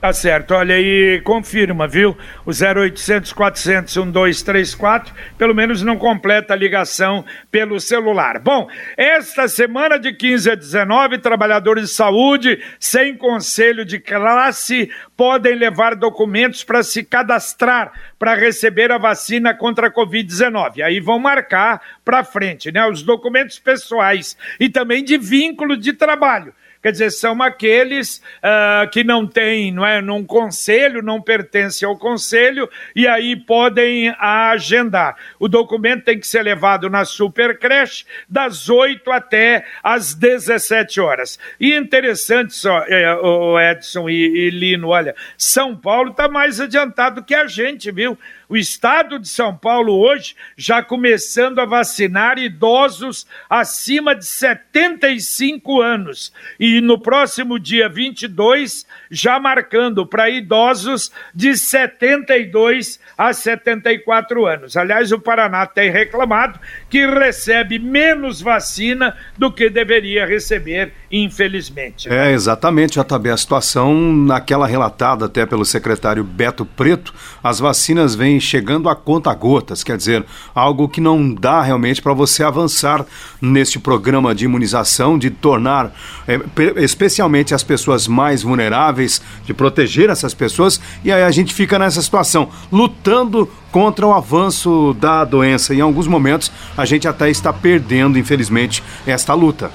Tá 0.02 0.12
certo, 0.12 0.56
olha 0.56 0.74
aí, 0.74 1.22
confirma, 1.22 1.88
viu? 1.88 2.18
O 2.44 2.50
0800 2.50 3.32
400 3.34 3.96
1234, 3.98 5.14
pelo 5.38 5.54
menos 5.54 5.84
não 5.84 5.96
completa 5.96 6.56
a 6.56 6.58
ligação 6.58 7.24
pelo 7.52 7.80
celular. 7.80 8.40
Bom, 8.40 8.68
esta 8.98 9.48
semana 9.48 10.00
de 10.00 10.12
15 10.12 10.50
a 10.50 10.56
19, 10.56 11.20
trabalhadores 11.20 11.90
de 11.90 11.94
saúde 11.94 12.60
sem 12.80 13.16
conselho 13.16 13.86
de 13.86 14.00
classe 14.00 14.90
podem 15.16 15.54
levar 15.54 15.94
documentos 15.94 16.64
para 16.64 16.82
se 16.82 17.04
cadastrar 17.04 17.92
para 18.18 18.34
receber 18.34 18.92
a 18.92 18.98
vacina 18.98 19.54
contra 19.54 19.86
a 19.86 19.94
Covid-19. 19.94 20.82
Aí 20.82 21.00
vão 21.00 21.20
marcar 21.20 21.80
para 22.04 22.24
frente, 22.24 22.72
né? 22.72 22.84
Os 22.88 23.04
documentos 23.04 23.60
pessoais 23.60 24.36
e 24.60 24.68
também 24.68 25.04
de 25.04 25.20
vínculo 25.20 25.78
de 25.78 25.94
trabalho 25.94 26.56
quer 26.82 26.92
dizer, 26.92 27.12
são 27.12 27.42
aqueles 27.42 28.22
uh, 28.38 28.90
que 28.92 29.04
não 29.04 29.28
têm, 29.28 29.72
não 29.72 29.86
é, 29.86 30.02
num 30.02 30.24
conselho, 30.24 31.02
não 31.02 31.22
pertencem 31.22 31.88
ao 31.88 31.98
conselho 31.98 32.70
e 32.96 33.08
aí 33.08 33.36
podem 33.36 34.14
agendar. 34.20 35.16
O 35.40 35.48
documento 35.48 36.06
tem 36.06 36.20
que 36.20 36.28
ser 36.28 36.42
levado 36.42 36.90
na 36.90 37.06
super 37.06 37.58
creche 37.58 38.06
das 38.28 38.70
8 38.70 39.10
até 39.12 39.66
as 39.84 40.14
17 40.14 41.00
horas. 41.00 41.40
E 41.60 41.74
interessante 41.76 42.54
só, 42.54 42.84
é, 42.88 43.14
o 43.16 43.60
Edson 43.60 44.10
e, 44.10 44.48
e 44.48 44.50
Lino, 44.50 44.90
olha, 44.90 45.16
São 45.38 45.76
Paulo 45.76 46.12
está 46.12 46.28
mais 46.28 46.60
adiantado 46.60 47.24
que 47.24 47.36
a 47.36 47.48
gente, 47.48 47.92
viu? 47.92 48.18
O 48.52 48.58
estado 48.58 49.18
de 49.18 49.30
São 49.30 49.56
Paulo 49.56 49.98
hoje 49.98 50.36
já 50.58 50.84
começando 50.84 51.60
a 51.60 51.66
vacinar 51.66 52.38
idosos 52.38 53.26
acima 53.50 54.14
de 54.14 54.26
75 54.26 55.82
anos. 55.82 56.34
E 56.60 56.82
no 56.82 57.00
próximo 57.00 57.58
dia 57.58 57.88
22, 57.88 58.86
já 59.10 59.40
marcando 59.40 60.06
para 60.06 60.30
idosos 60.30 61.14
de 61.34 61.56
72 61.56 63.00
a 63.18 63.32
74 63.32 64.46
anos. 64.46 64.76
Aliás, 64.76 65.14
o 65.14 65.20
Paraná 65.20 65.66
tem 65.66 65.90
reclamado 65.90 66.60
que 66.90 67.08
recebe 67.08 67.80
menos 67.80 68.42
vacina 68.42 69.16
do 69.38 69.50
que 69.50 69.70
deveria 69.70 70.26
receber, 70.26 70.92
infelizmente. 71.10 72.12
É, 72.12 72.34
exatamente, 72.34 73.00
JB. 73.00 73.30
A 73.30 73.38
situação, 73.38 73.96
naquela 74.12 74.68
relatada 74.68 75.28
até 75.28 75.46
pelo 75.46 75.64
secretário 75.64 76.22
Beto 76.22 76.66
Preto, 76.66 77.14
as 77.42 77.58
vacinas 77.58 78.14
vêm 78.14 78.41
chegando 78.42 78.90
a 78.90 78.96
conta 78.96 79.34
gotas, 79.34 79.84
quer 79.84 79.96
dizer, 79.96 80.26
algo 80.54 80.90
que 80.90 81.00
não 81.00 81.34
dá 81.34 81.62
realmente 81.62 82.02
para 82.02 82.14
você 82.14 82.44
avançar 82.44 83.06
neste 83.42 83.80
programa 83.80 84.34
de 84.36 84.46
imunização, 84.46 85.18
de 85.18 85.30
tornar, 85.30 85.94
é, 86.28 86.40
especialmente 86.78 87.54
as 87.54 87.64
pessoas 87.64 88.08
mais 88.08 88.44
vulneráveis, 88.44 89.22
de 89.46 89.54
proteger 89.54 90.10
essas 90.10 90.34
pessoas, 90.34 90.82
e 91.04 91.12
aí 91.12 91.24
a 91.24 91.32
gente 91.32 91.54
fica 91.54 91.78
nessa 91.78 92.02
situação, 92.02 92.50
lutando 92.72 93.50
contra 93.72 94.06
o 94.06 94.14
avanço 94.14 94.96
da 95.00 95.24
doença. 95.24 95.74
Em 95.74 95.82
alguns 95.82 96.08
momentos, 96.08 96.52
a 96.76 96.86
gente 96.86 97.08
até 97.08 97.30
está 97.30 97.54
perdendo, 97.54 98.20
infelizmente, 98.20 98.84
esta 99.06 99.34
luta. 99.34 99.72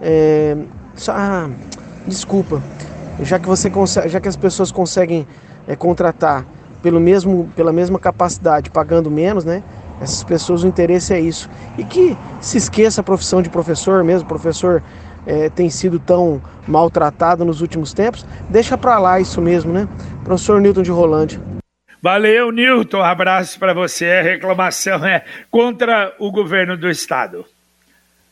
É, 0.00 0.56
só, 0.94 1.12
ah, 1.12 1.50
desculpa, 2.06 2.62
já 3.20 3.38
que 3.38 3.48
você 3.48 3.68
consegue, 3.68 4.08
já 4.08 4.20
que 4.20 4.28
as 4.28 4.36
pessoas 4.36 4.70
conseguem 4.70 5.26
é, 5.66 5.74
contratar 5.74 6.44
pelo 6.82 7.00
mesmo, 7.00 7.50
pela 7.56 7.72
mesma 7.72 7.98
capacidade, 7.98 8.70
pagando 8.70 9.10
menos, 9.10 9.44
né? 9.44 9.62
Essas 10.00 10.22
pessoas, 10.24 10.62
o 10.62 10.66
interesse 10.66 11.14
é 11.14 11.20
isso. 11.20 11.48
E 11.78 11.84
que 11.84 12.16
se 12.40 12.58
esqueça 12.58 13.00
a 13.00 13.04
profissão 13.04 13.40
de 13.40 13.48
professor 13.48 14.04
mesmo, 14.04 14.28
professor 14.28 14.82
é, 15.26 15.48
tem 15.48 15.68
sido 15.70 15.98
tão 15.98 16.40
maltratado 16.66 17.44
nos 17.44 17.60
últimos 17.60 17.92
tempos, 17.92 18.24
deixa 18.48 18.76
para 18.78 18.98
lá 18.98 19.18
isso 19.18 19.40
mesmo, 19.40 19.72
né? 19.72 19.88
Professor 20.24 20.60
Newton 20.60 20.82
de 20.82 20.90
Rolândia. 20.90 21.40
Valeu, 22.02 22.52
Newton. 22.52 23.00
Abraço 23.00 23.58
para 23.58 23.74
você. 23.74 24.06
A 24.06 24.22
reclamação 24.22 25.04
é 25.04 25.24
contra 25.50 26.14
o 26.18 26.30
governo 26.30 26.76
do 26.76 26.88
estado. 26.88 27.44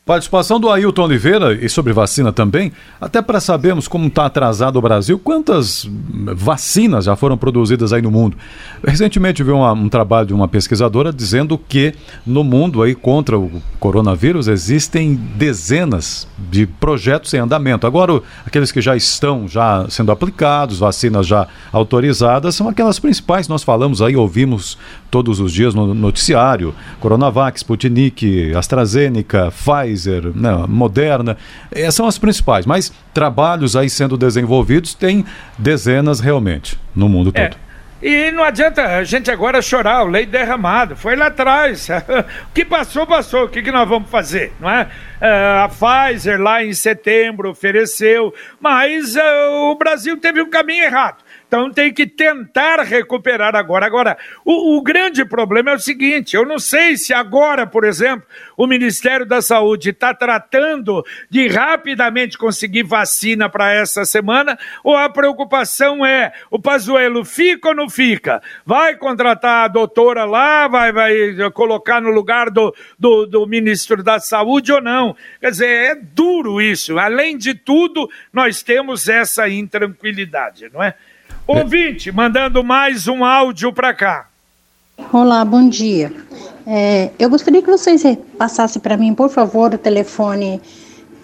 Participação 0.05 0.59
do 0.59 0.69
Ailton 0.69 1.05
Oliveira 1.05 1.53
e 1.53 1.67
sobre 1.67 1.91
vacina 1.91 2.31
também, 2.31 2.71
até 3.01 3.23
para 3.23 3.39
sabermos 3.39 3.87
como 3.87 4.05
está 4.05 4.27
atrasado 4.27 4.77
o 4.77 4.81
Brasil, 4.81 5.17
quantas 5.17 5.89
vacinas 6.35 7.05
já 7.05 7.15
foram 7.15 7.35
produzidas 7.35 7.91
aí 7.91 8.03
no 8.03 8.11
mundo. 8.11 8.37
Recentemente 8.85 9.41
vi 9.41 9.49
uma, 9.49 9.73
um 9.73 9.89
trabalho 9.89 10.27
de 10.27 10.33
uma 10.35 10.47
pesquisadora 10.47 11.11
dizendo 11.11 11.57
que 11.57 11.95
no 12.23 12.43
mundo 12.43 12.83
aí 12.83 12.93
contra 12.93 13.39
o 13.39 13.59
coronavírus 13.79 14.47
existem 14.47 15.15
dezenas 15.15 16.27
de 16.37 16.67
projetos 16.67 17.33
em 17.33 17.39
andamento. 17.39 17.87
Agora, 17.87 18.21
aqueles 18.45 18.71
que 18.71 18.81
já 18.81 18.95
estão 18.95 19.47
já 19.47 19.87
sendo 19.89 20.11
aplicados, 20.11 20.77
vacinas 20.77 21.25
já 21.25 21.47
autorizadas, 21.71 22.53
são 22.53 22.69
aquelas 22.69 22.99
principais 22.99 23.47
nós 23.47 23.63
falamos 23.63 24.03
aí, 24.03 24.15
ouvimos 24.15 24.77
todos 25.09 25.39
os 25.39 25.51
dias 25.51 25.73
no 25.73 25.93
noticiário, 25.93 26.73
Coronavac, 26.99 27.57
Sputnik, 27.57 28.53
AstraZeneca, 28.55 29.51
Pfizer, 29.51 30.31
né, 30.35 30.65
Moderna, 30.67 31.37
essas 31.71 31.95
são 31.95 32.07
as 32.07 32.17
principais. 32.17 32.65
Mas 32.65 32.91
trabalhos 33.13 33.75
aí 33.75 33.89
sendo 33.89 34.17
desenvolvidos 34.17 34.93
tem 34.93 35.25
dezenas 35.57 36.19
realmente 36.19 36.77
no 36.95 37.07
mundo 37.09 37.31
é. 37.33 37.47
todo. 37.47 37.65
E 38.01 38.29
não 38.31 38.43
adianta 38.43 38.97
a 38.97 39.03
gente 39.03 39.31
agora 39.31 39.61
chorar, 39.61 40.03
o 40.03 40.07
leite 40.07 40.29
derramado, 40.29 40.95
foi 40.95 41.15
lá 41.15 41.27
atrás. 41.27 41.87
o 42.51 42.53
que 42.53 42.65
passou, 42.65 43.07
passou, 43.07 43.45
o 43.45 43.49
que, 43.49 43.63
que 43.63 43.71
nós 43.71 43.87
vamos 43.87 44.09
fazer, 44.09 44.53
não 44.59 44.69
é? 44.69 44.87
é 45.19 45.63
a 45.63 45.69
Pfizer 45.69 46.39
lá 46.39 46.63
em 46.63 46.73
setembro 46.73 47.49
ofereceu, 47.49 48.33
mas 48.59 49.15
uh, 49.15 49.71
o 49.71 49.75
Brasil 49.75 50.17
teve 50.17 50.41
um 50.41 50.49
caminho 50.49 50.83
errado 50.83 51.24
Então 51.47 51.71
tem 51.71 51.93
que 51.93 52.07
tentar 52.07 52.81
recuperar 52.81 53.55
agora. 53.55 53.85
Agora, 53.85 54.17
o, 54.43 54.77
o, 54.77 54.81
grande 54.81 55.23
problema 55.23 55.71
é 55.71 55.75
o 55.75 55.79
seguinte: 55.79 56.35
eu 56.35 56.45
não 56.45 56.57
sei 56.57 56.97
se 56.97 57.13
agora, 57.13 57.67
por 57.67 57.85
exemplo, 57.85 58.25
o 58.57 58.65
Ministério 58.65 59.25
da 59.25 59.41
Saúde 59.41 59.91
está 59.91 60.13
tratando 60.13 61.05
de 61.29 61.47
rapidamente 61.47 62.37
conseguir 62.37 62.83
vacina 62.83 63.47
para 63.47 63.71
essa 63.71 64.05
semana, 64.05 64.57
ou 64.83 64.97
a 64.97 65.09
preocupação 65.09 66.05
é: 66.05 66.33
o 66.49 66.59
Pazuelo 66.59 67.23
fica 67.23 67.69
ou 67.69 67.75
não 67.75 67.89
fica? 67.89 68.41
Vai 68.65 68.95
contratar 68.95 69.65
a 69.65 69.67
doutora 69.67 70.25
lá, 70.25 70.67
vai, 70.67 70.91
vai 70.91 71.51
colocar 71.51 72.01
no 72.01 72.09
lugar 72.09 72.49
do, 72.49 72.75
do, 72.97 73.25
do 73.27 73.45
ministro 73.45 74.03
da 74.03 74.19
Saúde 74.19 74.71
ou 74.71 74.81
não? 74.81 75.15
Quer 75.39 75.51
dizer, 75.51 75.67
é 75.67 75.95
duro 75.95 76.59
isso. 76.59 76.97
Além 76.97 77.37
de 77.37 77.53
tudo, 77.53 78.09
nós 78.33 78.63
temos 78.63 79.07
essa 79.07 79.47
intranquilidade, 79.47 80.69
não 80.73 80.81
é? 80.81 80.95
Ouvinte, 81.47 82.11
mandando 82.11 82.63
mais 82.63 83.07
um 83.07 83.23
áudio 83.23 83.71
para 83.71 83.93
cá. 83.93 84.27
Olá, 85.13 85.45
bom 85.45 85.69
dia. 85.69 86.11
É, 86.65 87.11
eu 87.19 87.29
gostaria 87.29 87.61
que 87.61 87.69
vocês 87.69 88.01
passassem 88.35 88.81
para 88.81 88.97
mim, 88.97 89.13
por 89.13 89.29
favor, 89.29 89.71
o 89.71 89.77
telefone 89.77 90.59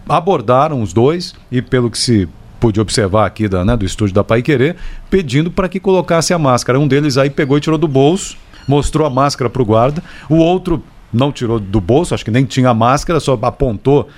abordaram 0.09 0.83
os 0.83 0.93
dois 0.93 1.35
e, 1.51 1.62
pelo 1.62 1.91
que 1.91 1.99
se 1.99 2.29
pude 2.61 2.81
observar 2.81 3.27
aqui 3.27 3.49
da, 3.49 3.65
né, 3.65 3.77
do 3.77 3.85
estúdio 3.85 4.15
da 4.15 4.23
Pai 4.23 4.41
Querer, 4.41 4.77
pedindo 5.11 5.51
para 5.51 5.69
que 5.69 5.81
colocasse 5.81 6.33
a 6.33 6.38
máscara. 6.38 6.79
Um 6.79 6.87
deles 6.87 7.17
aí 7.17 7.29
pegou 7.29 7.59
e 7.59 7.61
tirou 7.61 7.79
do 7.79 7.88
bolso, 7.88 8.37
mostrou 8.69 9.07
a 9.07 9.11
máscara 9.11 9.51
para 9.51 9.62
o 9.62 9.65
guarda, 9.65 10.03
o 10.29 10.37
outro 10.37 10.83
não 11.12 11.31
tirou 11.31 11.61
do 11.61 11.81
bolso, 11.81 12.14
acho 12.14 12.25
que 12.25 12.31
nem 12.31 12.44
tinha 12.44 12.72
máscara, 12.72 13.20
só 13.20 13.38
apontou 13.42 14.09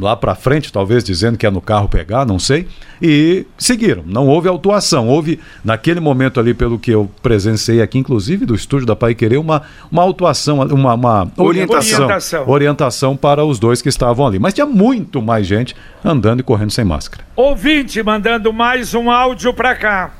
lá 0.00 0.16
para 0.16 0.34
frente, 0.34 0.72
talvez 0.72 1.02
dizendo 1.02 1.38
que 1.38 1.46
é 1.46 1.50
no 1.50 1.60
carro 1.60 1.88
pegar, 1.88 2.26
não 2.26 2.38
sei, 2.38 2.66
e 3.00 3.46
seguiram. 3.56 4.02
Não 4.04 4.26
houve 4.26 4.48
autuação, 4.48 5.08
houve 5.08 5.38
naquele 5.64 6.00
momento 6.00 6.38
ali, 6.38 6.52
pelo 6.52 6.78
que 6.78 6.90
eu 6.90 7.10
presenciei 7.22 7.80
aqui, 7.80 7.98
inclusive 7.98 8.44
do 8.44 8.54
estúdio 8.54 8.86
da 8.86 8.96
Pai 8.96 9.14
Querer, 9.14 9.38
uma, 9.38 9.62
uma 9.90 10.02
autuação, 10.02 10.60
uma, 10.60 10.94
uma 10.94 11.32
orientação, 11.36 12.04
orientação, 12.04 12.48
orientação 12.48 13.16
para 13.16 13.44
os 13.44 13.58
dois 13.58 13.80
que 13.80 13.88
estavam 13.88 14.26
ali. 14.26 14.38
Mas 14.38 14.54
tinha 14.54 14.66
muito 14.66 15.22
mais 15.22 15.46
gente 15.46 15.74
andando 16.04 16.40
e 16.40 16.42
correndo 16.42 16.70
sem 16.70 16.84
máscara. 16.84 17.24
Ouvinte 17.34 18.02
mandando 18.02 18.52
mais 18.52 18.94
um 18.94 19.10
áudio 19.10 19.54
para 19.54 19.74
cá. 19.74 20.14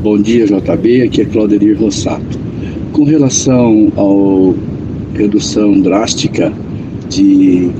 Bom 0.00 0.20
dia, 0.20 0.46
JB. 0.46 1.02
Aqui 1.02 1.20
é 1.20 1.24
Claudir 1.26 1.78
Rossato. 1.78 2.49
Com 2.92 3.04
relação 3.04 3.92
à 3.96 5.16
redução 5.16 5.80
drástica 5.80 6.52
de 7.08 7.70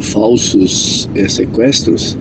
falsos 0.00 1.08
é, 1.14 1.26
sequestros, 1.28 2.16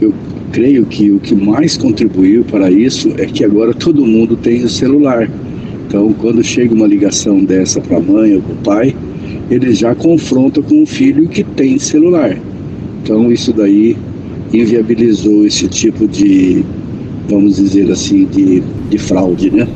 eu 0.00 0.12
creio 0.52 0.84
que 0.84 1.10
o 1.10 1.18
que 1.18 1.34
mais 1.34 1.76
contribuiu 1.76 2.44
para 2.44 2.70
isso 2.70 3.10
é 3.16 3.24
que 3.24 3.44
agora 3.44 3.72
todo 3.72 4.04
mundo 4.04 4.36
tem 4.36 4.62
o 4.64 4.68
celular. 4.68 5.30
Então, 5.86 6.12
quando 6.12 6.44
chega 6.44 6.74
uma 6.74 6.86
ligação 6.86 7.42
dessa 7.42 7.80
para 7.80 7.96
a 7.96 8.00
mãe 8.00 8.36
ou 8.36 8.42
para 8.42 8.52
o 8.52 8.56
pai, 8.56 8.96
eles 9.50 9.78
já 9.78 9.94
confrontam 9.94 10.62
com 10.62 10.82
o 10.82 10.86
filho 10.86 11.26
que 11.26 11.42
tem 11.42 11.78
celular. 11.78 12.36
Então, 13.02 13.32
isso 13.32 13.52
daí 13.52 13.96
inviabilizou 14.52 15.46
esse 15.46 15.66
tipo 15.68 16.06
de, 16.06 16.64
vamos 17.28 17.56
dizer 17.56 17.90
assim, 17.90 18.26
de, 18.26 18.62
de 18.90 18.98
fraude, 18.98 19.50
né? 19.50 19.66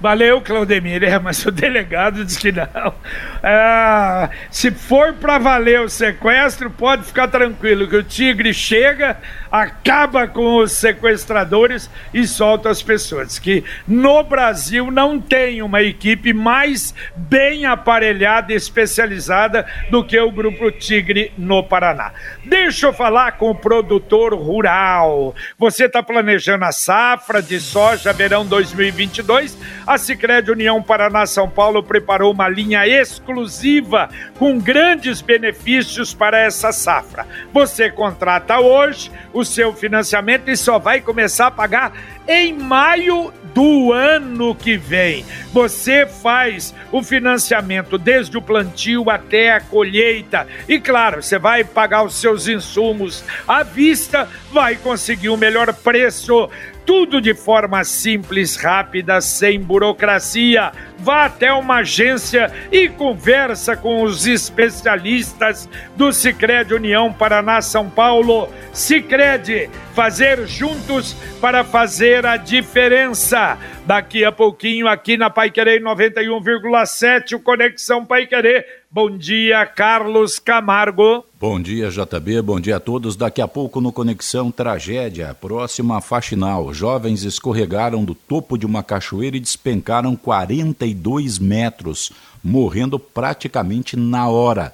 Valeu, 0.00 0.40
Claudemir. 0.40 1.02
É, 1.02 1.18
mas 1.18 1.44
o 1.44 1.50
delegado 1.50 2.24
disse 2.24 2.38
que 2.38 2.52
não. 2.52 2.94
Ah, 3.42 4.30
se 4.50 4.70
for 4.70 5.14
para 5.14 5.38
valer 5.38 5.80
o 5.80 5.88
sequestro, 5.88 6.70
pode 6.70 7.04
ficar 7.04 7.28
tranquilo 7.28 7.88
que 7.88 7.96
o 7.96 8.02
tigre 8.02 8.52
chega, 8.52 9.16
acaba 9.50 10.28
com 10.28 10.58
os 10.58 10.72
sequestradores 10.72 11.90
e 12.12 12.26
solta 12.26 12.70
as 12.70 12.82
pessoas. 12.82 13.38
Que 13.38 13.64
no 13.86 14.22
Brasil 14.22 14.90
não 14.90 15.20
tem 15.20 15.62
uma 15.62 15.82
equipe 15.82 16.32
mais 16.32 16.94
bem 17.16 17.66
aparelhada 17.66 18.52
e 18.52 18.56
especializada 18.56 19.66
do 19.90 20.04
que 20.04 20.18
o 20.18 20.30
Grupo 20.30 20.70
Tigre 20.70 21.32
no 21.36 21.62
Paraná. 21.64 22.12
Deixa 22.44 22.86
eu 22.86 22.92
falar 22.92 23.32
com 23.32 23.50
o 23.50 23.54
produtor 23.54 24.34
rural. 24.34 25.34
Você 25.58 25.86
está 25.86 26.02
planejando 26.02 26.64
a 26.64 26.72
safra 26.72 27.42
de 27.42 27.58
soja 27.60 28.12
verão 28.12 28.46
2022? 28.46 29.56
A 29.88 29.96
Sicredi 29.96 30.50
União 30.50 30.82
Paraná 30.82 31.24
São 31.24 31.48
Paulo 31.48 31.82
preparou 31.82 32.30
uma 32.30 32.46
linha 32.46 32.86
exclusiva 32.86 34.10
com 34.38 34.58
grandes 34.58 35.22
benefícios 35.22 36.12
para 36.12 36.38
essa 36.38 36.72
safra. 36.72 37.26
Você 37.54 37.90
contrata 37.90 38.60
hoje 38.60 39.10
o 39.32 39.46
seu 39.46 39.72
financiamento 39.72 40.50
e 40.50 40.58
só 40.58 40.78
vai 40.78 41.00
começar 41.00 41.46
a 41.46 41.50
pagar 41.50 41.94
em 42.28 42.52
maio 42.52 43.32
do 43.54 43.90
ano 43.90 44.54
que 44.54 44.76
vem. 44.76 45.24
Você 45.54 46.04
faz 46.04 46.74
o 46.92 47.02
financiamento 47.02 47.96
desde 47.96 48.36
o 48.36 48.42
plantio 48.42 49.08
até 49.08 49.52
a 49.52 49.60
colheita. 49.60 50.46
E 50.68 50.78
claro, 50.78 51.22
você 51.22 51.38
vai 51.38 51.64
pagar 51.64 52.02
os 52.02 52.20
seus 52.20 52.46
insumos 52.46 53.24
à 53.46 53.62
vista, 53.62 54.28
vai 54.52 54.76
conseguir 54.76 55.30
o 55.30 55.34
um 55.34 55.38
melhor 55.38 55.72
preço 55.72 56.50
tudo 56.88 57.20
de 57.20 57.34
forma 57.34 57.84
simples, 57.84 58.56
rápida, 58.56 59.20
sem 59.20 59.60
burocracia. 59.60 60.72
Vá 60.98 61.26
até 61.26 61.52
uma 61.52 61.80
agência 61.80 62.50
e 62.72 62.88
conversa 62.88 63.76
com 63.76 64.02
os 64.02 64.26
especialistas 64.26 65.68
do 65.94 66.10
Sicredi 66.14 66.72
União 66.72 67.12
Paraná 67.12 67.60
São 67.60 67.90
Paulo. 67.90 68.48
Sicredi 68.72 69.68
fazer 69.98 70.46
juntos 70.46 71.16
para 71.40 71.64
fazer 71.64 72.24
a 72.24 72.36
diferença. 72.36 73.58
Daqui 73.84 74.24
a 74.24 74.30
pouquinho, 74.30 74.86
aqui 74.86 75.16
na 75.16 75.28
Pai 75.28 75.50
Querer 75.50 75.82
91,7, 75.82 77.34
o 77.34 77.40
Conexão 77.40 78.04
Pai 78.06 78.24
Querer. 78.24 78.64
Bom 78.88 79.10
dia, 79.10 79.66
Carlos 79.66 80.38
Camargo. 80.38 81.24
Bom 81.40 81.60
dia, 81.60 81.90
JB. 81.90 82.42
Bom 82.42 82.60
dia 82.60 82.76
a 82.76 82.80
todos. 82.80 83.16
Daqui 83.16 83.42
a 83.42 83.48
pouco 83.48 83.80
no 83.80 83.90
Conexão 83.90 84.52
Tragédia, 84.52 85.34
próxima 85.34 86.00
faxinal. 86.00 86.72
Jovens 86.72 87.24
escorregaram 87.24 88.04
do 88.04 88.14
topo 88.14 88.56
de 88.56 88.64
uma 88.64 88.84
cachoeira 88.84 89.36
e 89.36 89.40
despencaram 89.40 90.14
42 90.14 91.40
metros, 91.40 92.12
morrendo 92.40 93.00
praticamente 93.00 93.96
na 93.96 94.28
hora. 94.28 94.72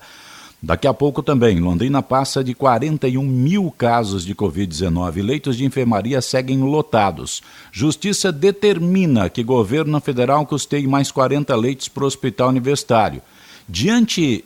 Daqui 0.65 0.87
a 0.87 0.95
pouco 0.95 1.23
também, 1.23 1.61
Londrina 1.61 2.03
passa 2.03 2.43
de 2.43 2.55
41 2.55 3.23
mil 3.23 3.71
casos 3.71 4.25
de 4.25 4.35
Covid-19. 4.35 5.23
Leitos 5.23 5.59
de 5.59 5.65
enfermaria 5.67 6.23
seguem 6.23 6.63
lotados. 6.63 7.43
Justiça 7.71 8.33
determina 8.33 9.29
que 9.29 9.43
governo 9.43 10.01
federal 10.01 10.47
custeie 10.47 10.87
mais 10.87 11.11
40 11.11 11.55
leitos 11.55 11.89
para 11.89 12.05
o 12.05 12.07
hospital 12.07 12.49
universitário. 12.49 13.21
Diante 13.69 14.43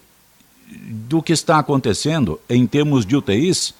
do 0.68 1.22
que 1.22 1.32
está 1.32 1.60
acontecendo 1.60 2.40
em 2.50 2.66
termos 2.66 3.06
de 3.06 3.14
UTIs, 3.14 3.72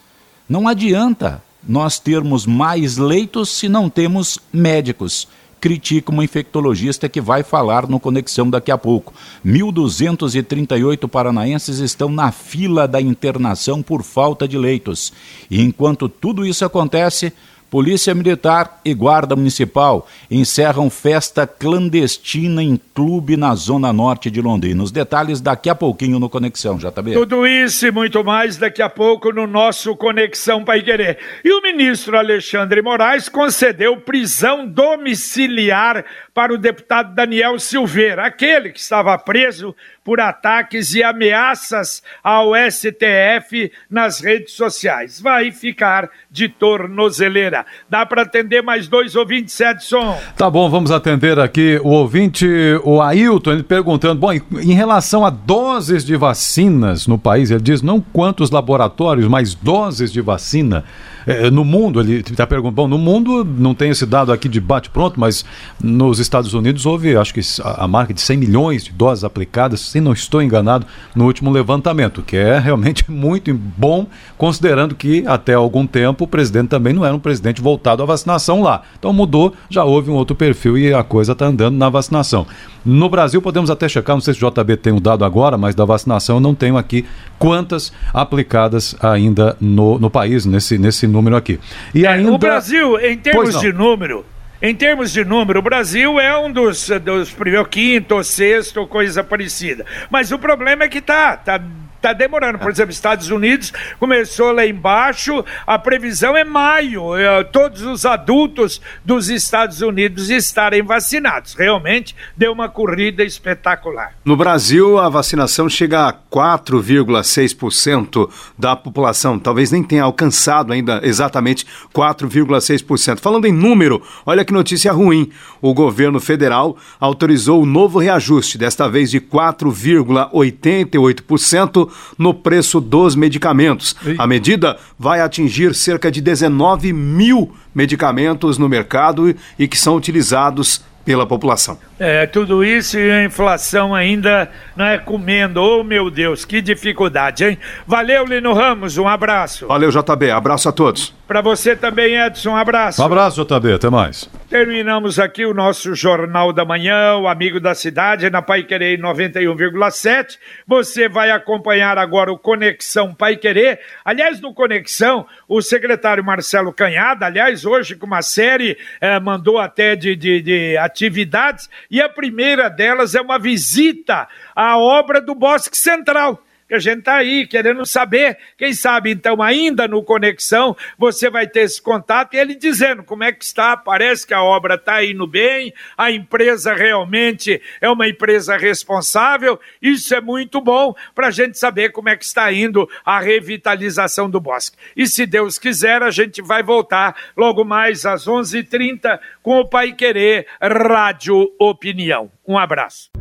não 0.49 0.69
adianta 0.69 1.43
nós 1.67 1.99
termos 1.99 2.47
mais 2.47 2.99
leitos 2.99 3.49
se 3.49 3.69
não 3.69 3.91
temos 3.91 4.39
médicos 4.53 5.27
critica 5.61 6.13
uma 6.13 6.25
infectologista 6.25 7.09
que 7.09 7.21
vai 7.21 7.43
falar 7.43 7.89
no 7.89 8.01
Conexão 8.01 8.49
daqui 8.49 8.71
a 8.71 8.79
pouco. 8.79 9.13
1.238 9.45 11.09
paranaenses 11.09 11.79
estão 11.79 12.09
na 12.09 12.31
fila 12.31 12.87
da 12.87 13.01
internação 13.01 13.83
por 13.83 14.03
falta 14.03 14.47
de 14.47 14.57
leitos. 14.57 15.13
E 15.51 15.63
enquanto 15.63 16.09
tudo 16.09 16.47
isso 16.47 16.65
acontece, 16.65 17.33
Polícia 17.71 18.15
Militar 18.15 18.81
e 18.85 18.95
Guarda 18.95 19.37
Municipal 19.37 20.09
encerram 20.31 20.89
festa 20.89 21.47
clandestina 21.47 22.63
em 22.63 22.81
clube 22.95 23.37
na 23.37 23.55
zona 23.55 23.93
norte 23.93 24.31
de 24.31 24.41
Londrina. 24.41 24.83
Os 24.83 24.91
detalhes 24.91 25.41
daqui 25.41 25.69
a 25.69 25.75
pouquinho 25.75 26.19
no 26.19 26.31
Conexão, 26.31 26.79
JB. 26.79 27.13
Tudo 27.13 27.47
isso 27.47 27.87
e 27.87 27.91
muito 27.91 28.25
mais 28.25 28.57
daqui 28.57 28.81
a 28.81 28.89
pouco 28.89 29.33
no 29.33 29.47
nosso 29.47 29.95
Conexão 29.97 30.65
Pai 30.65 30.83
Querer. 30.83 31.19
E 31.45 31.53
o 31.53 31.63
ministro 31.63 32.17
Alexandre 32.17 32.81
Moraes 32.81 33.29
concedeu 33.29 33.99
prisão 33.99 34.67
domiciliar 34.67 36.05
para 36.33 36.55
o 36.55 36.59
deputado 36.59 37.15
Daniel 37.15 37.59
Silveira, 37.59 38.25
aquele 38.25 38.71
que 38.71 38.81
estava 38.81 39.17
preso 39.19 39.75
por 40.09 40.21
ataques 40.21 40.95
e 40.95 41.03
ameaças 41.03 42.03
ao 42.25 42.53
STF 42.55 43.71
nas 43.91 44.21
redes 44.21 44.55
sociais. 44.55 45.21
Vai 45.21 45.53
ficar 45.53 46.09
de 46.31 46.49
tornozeleira. 46.49 47.67
Dá 47.91 48.07
para 48.07 48.23
atender 48.23 48.63
mais 48.63 48.89
dois 48.89 49.15
ouvintes, 49.15 49.61
Edson? 49.61 50.19
Tá 50.35 50.49
bom, 50.49 50.71
vamos 50.71 50.91
atender 50.91 51.39
aqui 51.39 51.79
o 51.85 51.89
ouvinte, 51.89 52.47
o 52.85 53.03
Ailton, 53.03 53.53
ele 53.53 53.63
perguntando, 53.63 54.19
bom, 54.19 54.33
em 54.33 54.73
relação 54.73 55.27
a 55.27 55.29
doses 55.29 56.07
de 56.07 56.17
vacinas 56.17 57.07
no 57.07 57.19
país, 57.19 57.51
ele 57.51 57.61
diz 57.61 57.83
não 57.83 58.01
quantos 58.01 58.51
laboratórios, 58.51 59.29
mas 59.29 59.53
doses 59.53 60.11
de 60.11 60.23
vacina 60.23 60.87
é, 61.29 61.51
no 61.51 61.63
mundo, 61.63 62.01
ele 62.01 62.21
está 62.21 62.47
perguntando, 62.47 62.75
bom, 62.75 62.89
no 62.89 62.97
mundo 62.97 63.45
não 63.45 63.75
tem 63.75 63.91
esse 63.91 64.07
dado 64.07 64.33
aqui 64.33 64.49
de 64.49 64.59
bate-pronto, 64.59 65.21
mas 65.21 65.45
nos 65.79 66.19
Estados 66.19 66.55
Unidos 66.55 66.87
houve, 66.87 67.15
acho 67.19 67.35
que 67.35 67.41
a, 67.63 67.85
a, 67.85 67.89
marca 67.89 68.15
de 68.15 68.21
100 68.23 68.39
milhões 68.39 68.85
de 68.85 68.93
doses 68.93 69.25
aplicadas, 69.25 69.83
se 69.99 70.01
não 70.01 70.13
estou 70.13 70.41
enganado, 70.41 70.87
no 71.15 71.25
último 71.27 71.51
levantamento, 71.51 72.23
que 72.23 72.37
é 72.37 72.59
realmente 72.59 73.05
muito 73.11 73.53
bom, 73.53 74.07
considerando 74.37 74.95
que 74.95 75.25
até 75.27 75.55
algum 75.55 75.87
tempo 75.87 76.25
o 76.25 76.29
presidente 76.29 76.69
também 76.69 76.93
não 76.93 77.05
era 77.05 77.15
um 77.15 77.19
presidente 77.19 77.61
voltado 77.61 78.03
à 78.03 78.07
vacinação 78.07 78.63
lá. 78.63 78.83
Então 78.99 79.13
mudou, 79.13 79.55
já 79.69 79.85
houve 79.85 80.11
um 80.11 80.15
outro 80.15 80.37
perfil 80.37 80.79
e 80.79 80.95
a 80.95 81.03
coisa 81.03 81.33
está 81.33 81.47
andando 81.47 81.77
na 81.77 81.89
vacinação. 81.89 82.47
No 82.85 83.09
Brasil, 83.09 83.43
podemos 83.43 83.71
até 83.71 83.89
checar, 83.89 84.17
não 84.17 84.21
sei 84.21 84.35
se 84.35 84.45
o 84.45 84.51
JB 84.51 84.77
tem 84.77 84.93
o 84.93 85.01
dado 85.01 85.25
agora, 85.25 85.59
mas 85.59 85.75
da 85.75 85.85
vacinação 85.85 86.37
eu 86.37 86.41
não 86.41 86.55
tenho 86.55 86.77
aqui 86.77 87.05
quantas 87.39 87.93
aplicadas 88.15 88.95
ainda 89.01 89.57
no, 89.61 89.99
no 89.99 90.09
país, 90.09 90.47
nesse, 90.47 90.79
nesse 90.79 91.07
número 91.07 91.37
aqui. 91.37 91.59
E 91.95 92.07
é, 92.07 92.09
ainda... 92.09 92.33
O 92.33 92.39
Brasil, 92.39 92.99
em 93.01 93.17
termos 93.19 93.59
de 93.61 93.73
número, 93.73 94.25
em 94.61 94.75
termos 94.75 95.13
de 95.13 95.25
número, 95.25 95.61
o 95.61 95.63
Brasil 95.63 96.19
é 96.19 96.37
um 96.37 96.51
dos, 96.51 96.89
dos 97.03 97.31
primeiro, 97.31 97.67
quinto 97.67 98.17
ou 98.17 98.25
sexto, 98.25 98.87
coisa 98.87 99.23
parecida. 99.23 99.87
Mas 100.11 100.33
o 100.33 100.39
problema 100.39 100.85
é 100.85 100.89
que 100.89 101.01
tá, 101.01 101.37
tá 101.37 101.61
Está 101.99 102.13
demorando. 102.13 102.59
Por 102.61 102.71
exemplo, 102.71 102.93
Estados 102.93 103.29
Unidos 103.29 103.73
começou 103.99 104.53
lá 104.53 104.65
embaixo, 104.65 105.45
a 105.67 105.77
previsão 105.77 106.37
é 106.37 106.45
maio, 106.45 107.17
é, 107.17 107.43
todos 107.43 107.83
os 107.83 108.07
adultos 108.07 108.81
dos 109.05 109.29
Estados 109.29 109.83
Unidos 109.83 110.31
estarem 110.31 110.83
vacinados. 110.83 111.55
Realmente 111.55 112.15
deu 112.37 112.53
uma 112.53 112.69
corrida 112.69 113.25
espetacular. 113.25 114.13
No 114.25 114.37
Brasil, 114.37 114.97
a 114.97 115.09
vacinação 115.09 115.69
chega 115.69 116.07
a 116.07 116.13
4,6% 116.13 118.31
da 118.57 118.77
população. 118.77 119.37
Talvez 119.37 119.73
nem 119.73 119.83
tenha 119.83 120.05
alcançado 120.05 120.73
ainda 120.73 121.01
exatamente 121.03 121.67
4,6%. 121.93 123.19
Falando 123.19 123.47
em 123.47 123.53
número, 123.53 124.01
olha 124.25 124.45
que 124.45 124.53
notícia 124.53 124.93
ruim. 124.93 125.33
O 125.61 125.75
governo 125.75 126.21
federal 126.21 126.77
autorizou 127.01 127.61
o 127.61 127.67
novo 127.67 127.99
reajuste, 127.99 128.57
desta 128.57 128.89
vez 128.89 129.11
de 129.11 129.21
4,88% 129.21 131.88
no 132.17 132.33
preço 132.35 132.81
dos 132.81 133.15
medicamentos. 133.15 133.97
A 134.19 134.27
medida 134.27 134.79
vai 134.99 135.21
atingir 135.21 135.75
cerca 135.75 136.11
de 136.11 136.21
19 136.21 136.93
mil 136.93 137.53
medicamentos 137.75 138.59
no 138.59 138.69
mercado 138.69 139.35
e 139.59 139.69
que 139.69 139.77
são 139.77 139.97
utilizados 139.97 140.83
pela 141.09 141.27
população. 141.27 141.79
É, 141.99 142.27
tudo 142.27 142.63
isso 142.63 142.99
e 142.99 143.11
a 143.11 143.25
inflação 143.25 143.95
ainda 143.95 144.51
não 144.77 144.85
é 144.85 144.99
comendo. 144.99 145.59
Oh, 145.63 145.83
meu 145.83 146.11
Deus, 146.11 146.45
que 146.45 146.61
dificuldade, 146.61 147.47
hein? 147.47 147.59
Valeu, 147.87 148.27
Lino 148.27 148.53
Ramos, 148.53 148.99
um 148.99 149.09
abraço. 149.09 149.67
Valeu, 149.67 149.91
JB, 149.91 150.31
abraço 150.31 150.69
a 150.69 150.73
todos. 150.73 151.17
Para 151.27 151.43
você 151.43 151.77
também, 151.77 152.17
Edson, 152.17 152.53
um 152.53 152.57
abraço. 152.57 153.03
Um 153.03 153.05
abraço, 153.05 153.45
JB, 153.45 153.75
até 153.75 153.91
mais. 153.91 154.31
Terminamos 154.49 155.19
aqui 155.19 155.45
o 155.45 155.53
nosso 155.53 155.95
Jornal 155.95 156.55
da 156.55 156.65
Manhã, 156.65 157.17
o 157.17 157.29
Amigo 157.29 157.61
da 157.61 157.75
Cidade, 157.75 158.31
na 158.31 158.41
Pai 158.41 158.63
Querer 158.63 158.99
91,7. 158.99 160.39
Você 160.67 161.07
vai 161.07 161.31
acompanhar 161.31 161.99
agora 161.99 162.33
o 162.33 162.39
Conexão 162.39 163.13
Pai 163.13 163.37
Querer. 163.37 163.79
Aliás, 164.03 164.41
no 164.41 164.55
Conexão, 164.55 165.27
o 165.47 165.61
secretário 165.61 166.25
Marcelo 166.25 166.73
Canhada, 166.73 167.27
aliás, 167.27 167.67
hoje 167.67 167.95
com 167.95 168.07
uma 168.07 168.23
série, 168.23 168.79
eh, 168.99 169.21
mandou 169.21 169.59
até 169.59 169.95
de, 169.95 170.17
de, 170.17 170.41
de 170.41 170.79
atividades, 170.99 171.71
e 171.91 172.01
a 172.01 172.09
primeira 172.09 172.69
delas 172.69 173.15
é 173.15 173.21
uma 173.21 173.39
visita 173.39 174.29
à 174.55 174.77
obra 174.77 175.21
do 175.21 175.35
Bosque 175.35 175.77
Central 175.77 176.43
que 176.69 176.75
a 176.75 176.79
gente 176.79 177.01
está 177.01 177.17
aí 177.17 177.47
querendo 177.47 177.85
saber. 177.87 178.39
Quem 178.57 178.73
sabe, 178.73 179.11
então, 179.11 179.43
ainda 179.43 179.89
no 179.89 180.03
Conexão, 180.03 180.77
você 180.99 181.31
vai 181.31 181.47
ter 181.47 181.61
esse 181.61 181.81
contato 181.81 182.35
e 182.35 182.39
ele 182.39 182.55
dizendo 182.55 183.03
como 183.03 183.25
é 183.25 183.33
que 183.33 183.45
está. 183.45 183.77
Parece 183.77 184.27
que 184.27 184.35
a 184.35 184.43
obra 184.43 184.75
está 184.75 185.03
indo 185.03 185.27
bem, 185.27 185.73
a 185.97 186.11
empresa 186.11 186.75
realmente 186.75 187.61
é 187.81 187.89
uma 187.89 188.07
empresa 188.07 188.57
responsável. 188.57 189.59
Isso 189.81 190.15
é 190.15 190.21
muito 190.21 190.61
bom 190.61 190.95
para 191.15 191.29
a 191.29 191.31
gente 191.31 191.59
saber 191.59 191.91
como 191.91 192.09
é 192.09 192.17
que 192.17 192.25
está 192.25 192.53
indo 192.53 192.89
a 193.05 193.19
revitalização 193.19 194.29
do 194.29 194.41
bosque. 194.41 194.77
E 194.97 195.07
se 195.07 195.27
Deus 195.27 195.59
quiser, 195.59 196.03
a 196.03 196.11
gente 196.11 196.43
vai 196.43 196.63
voltar 196.63 197.17
logo 197.37 197.65
mais 197.65 198.05
às 198.05 198.27
11:30 198.27 198.59
h 198.59 198.79
30 198.79 199.21
com 199.43 199.59
o 199.61 199.69
Pai 199.69 199.93
Querer 199.93 200.47
Rádio 200.61 201.53
Opinião. 201.59 202.31
Um 202.47 202.59
abraço 202.59 203.18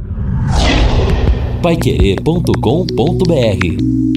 paiquerê.com.br 1.67 4.16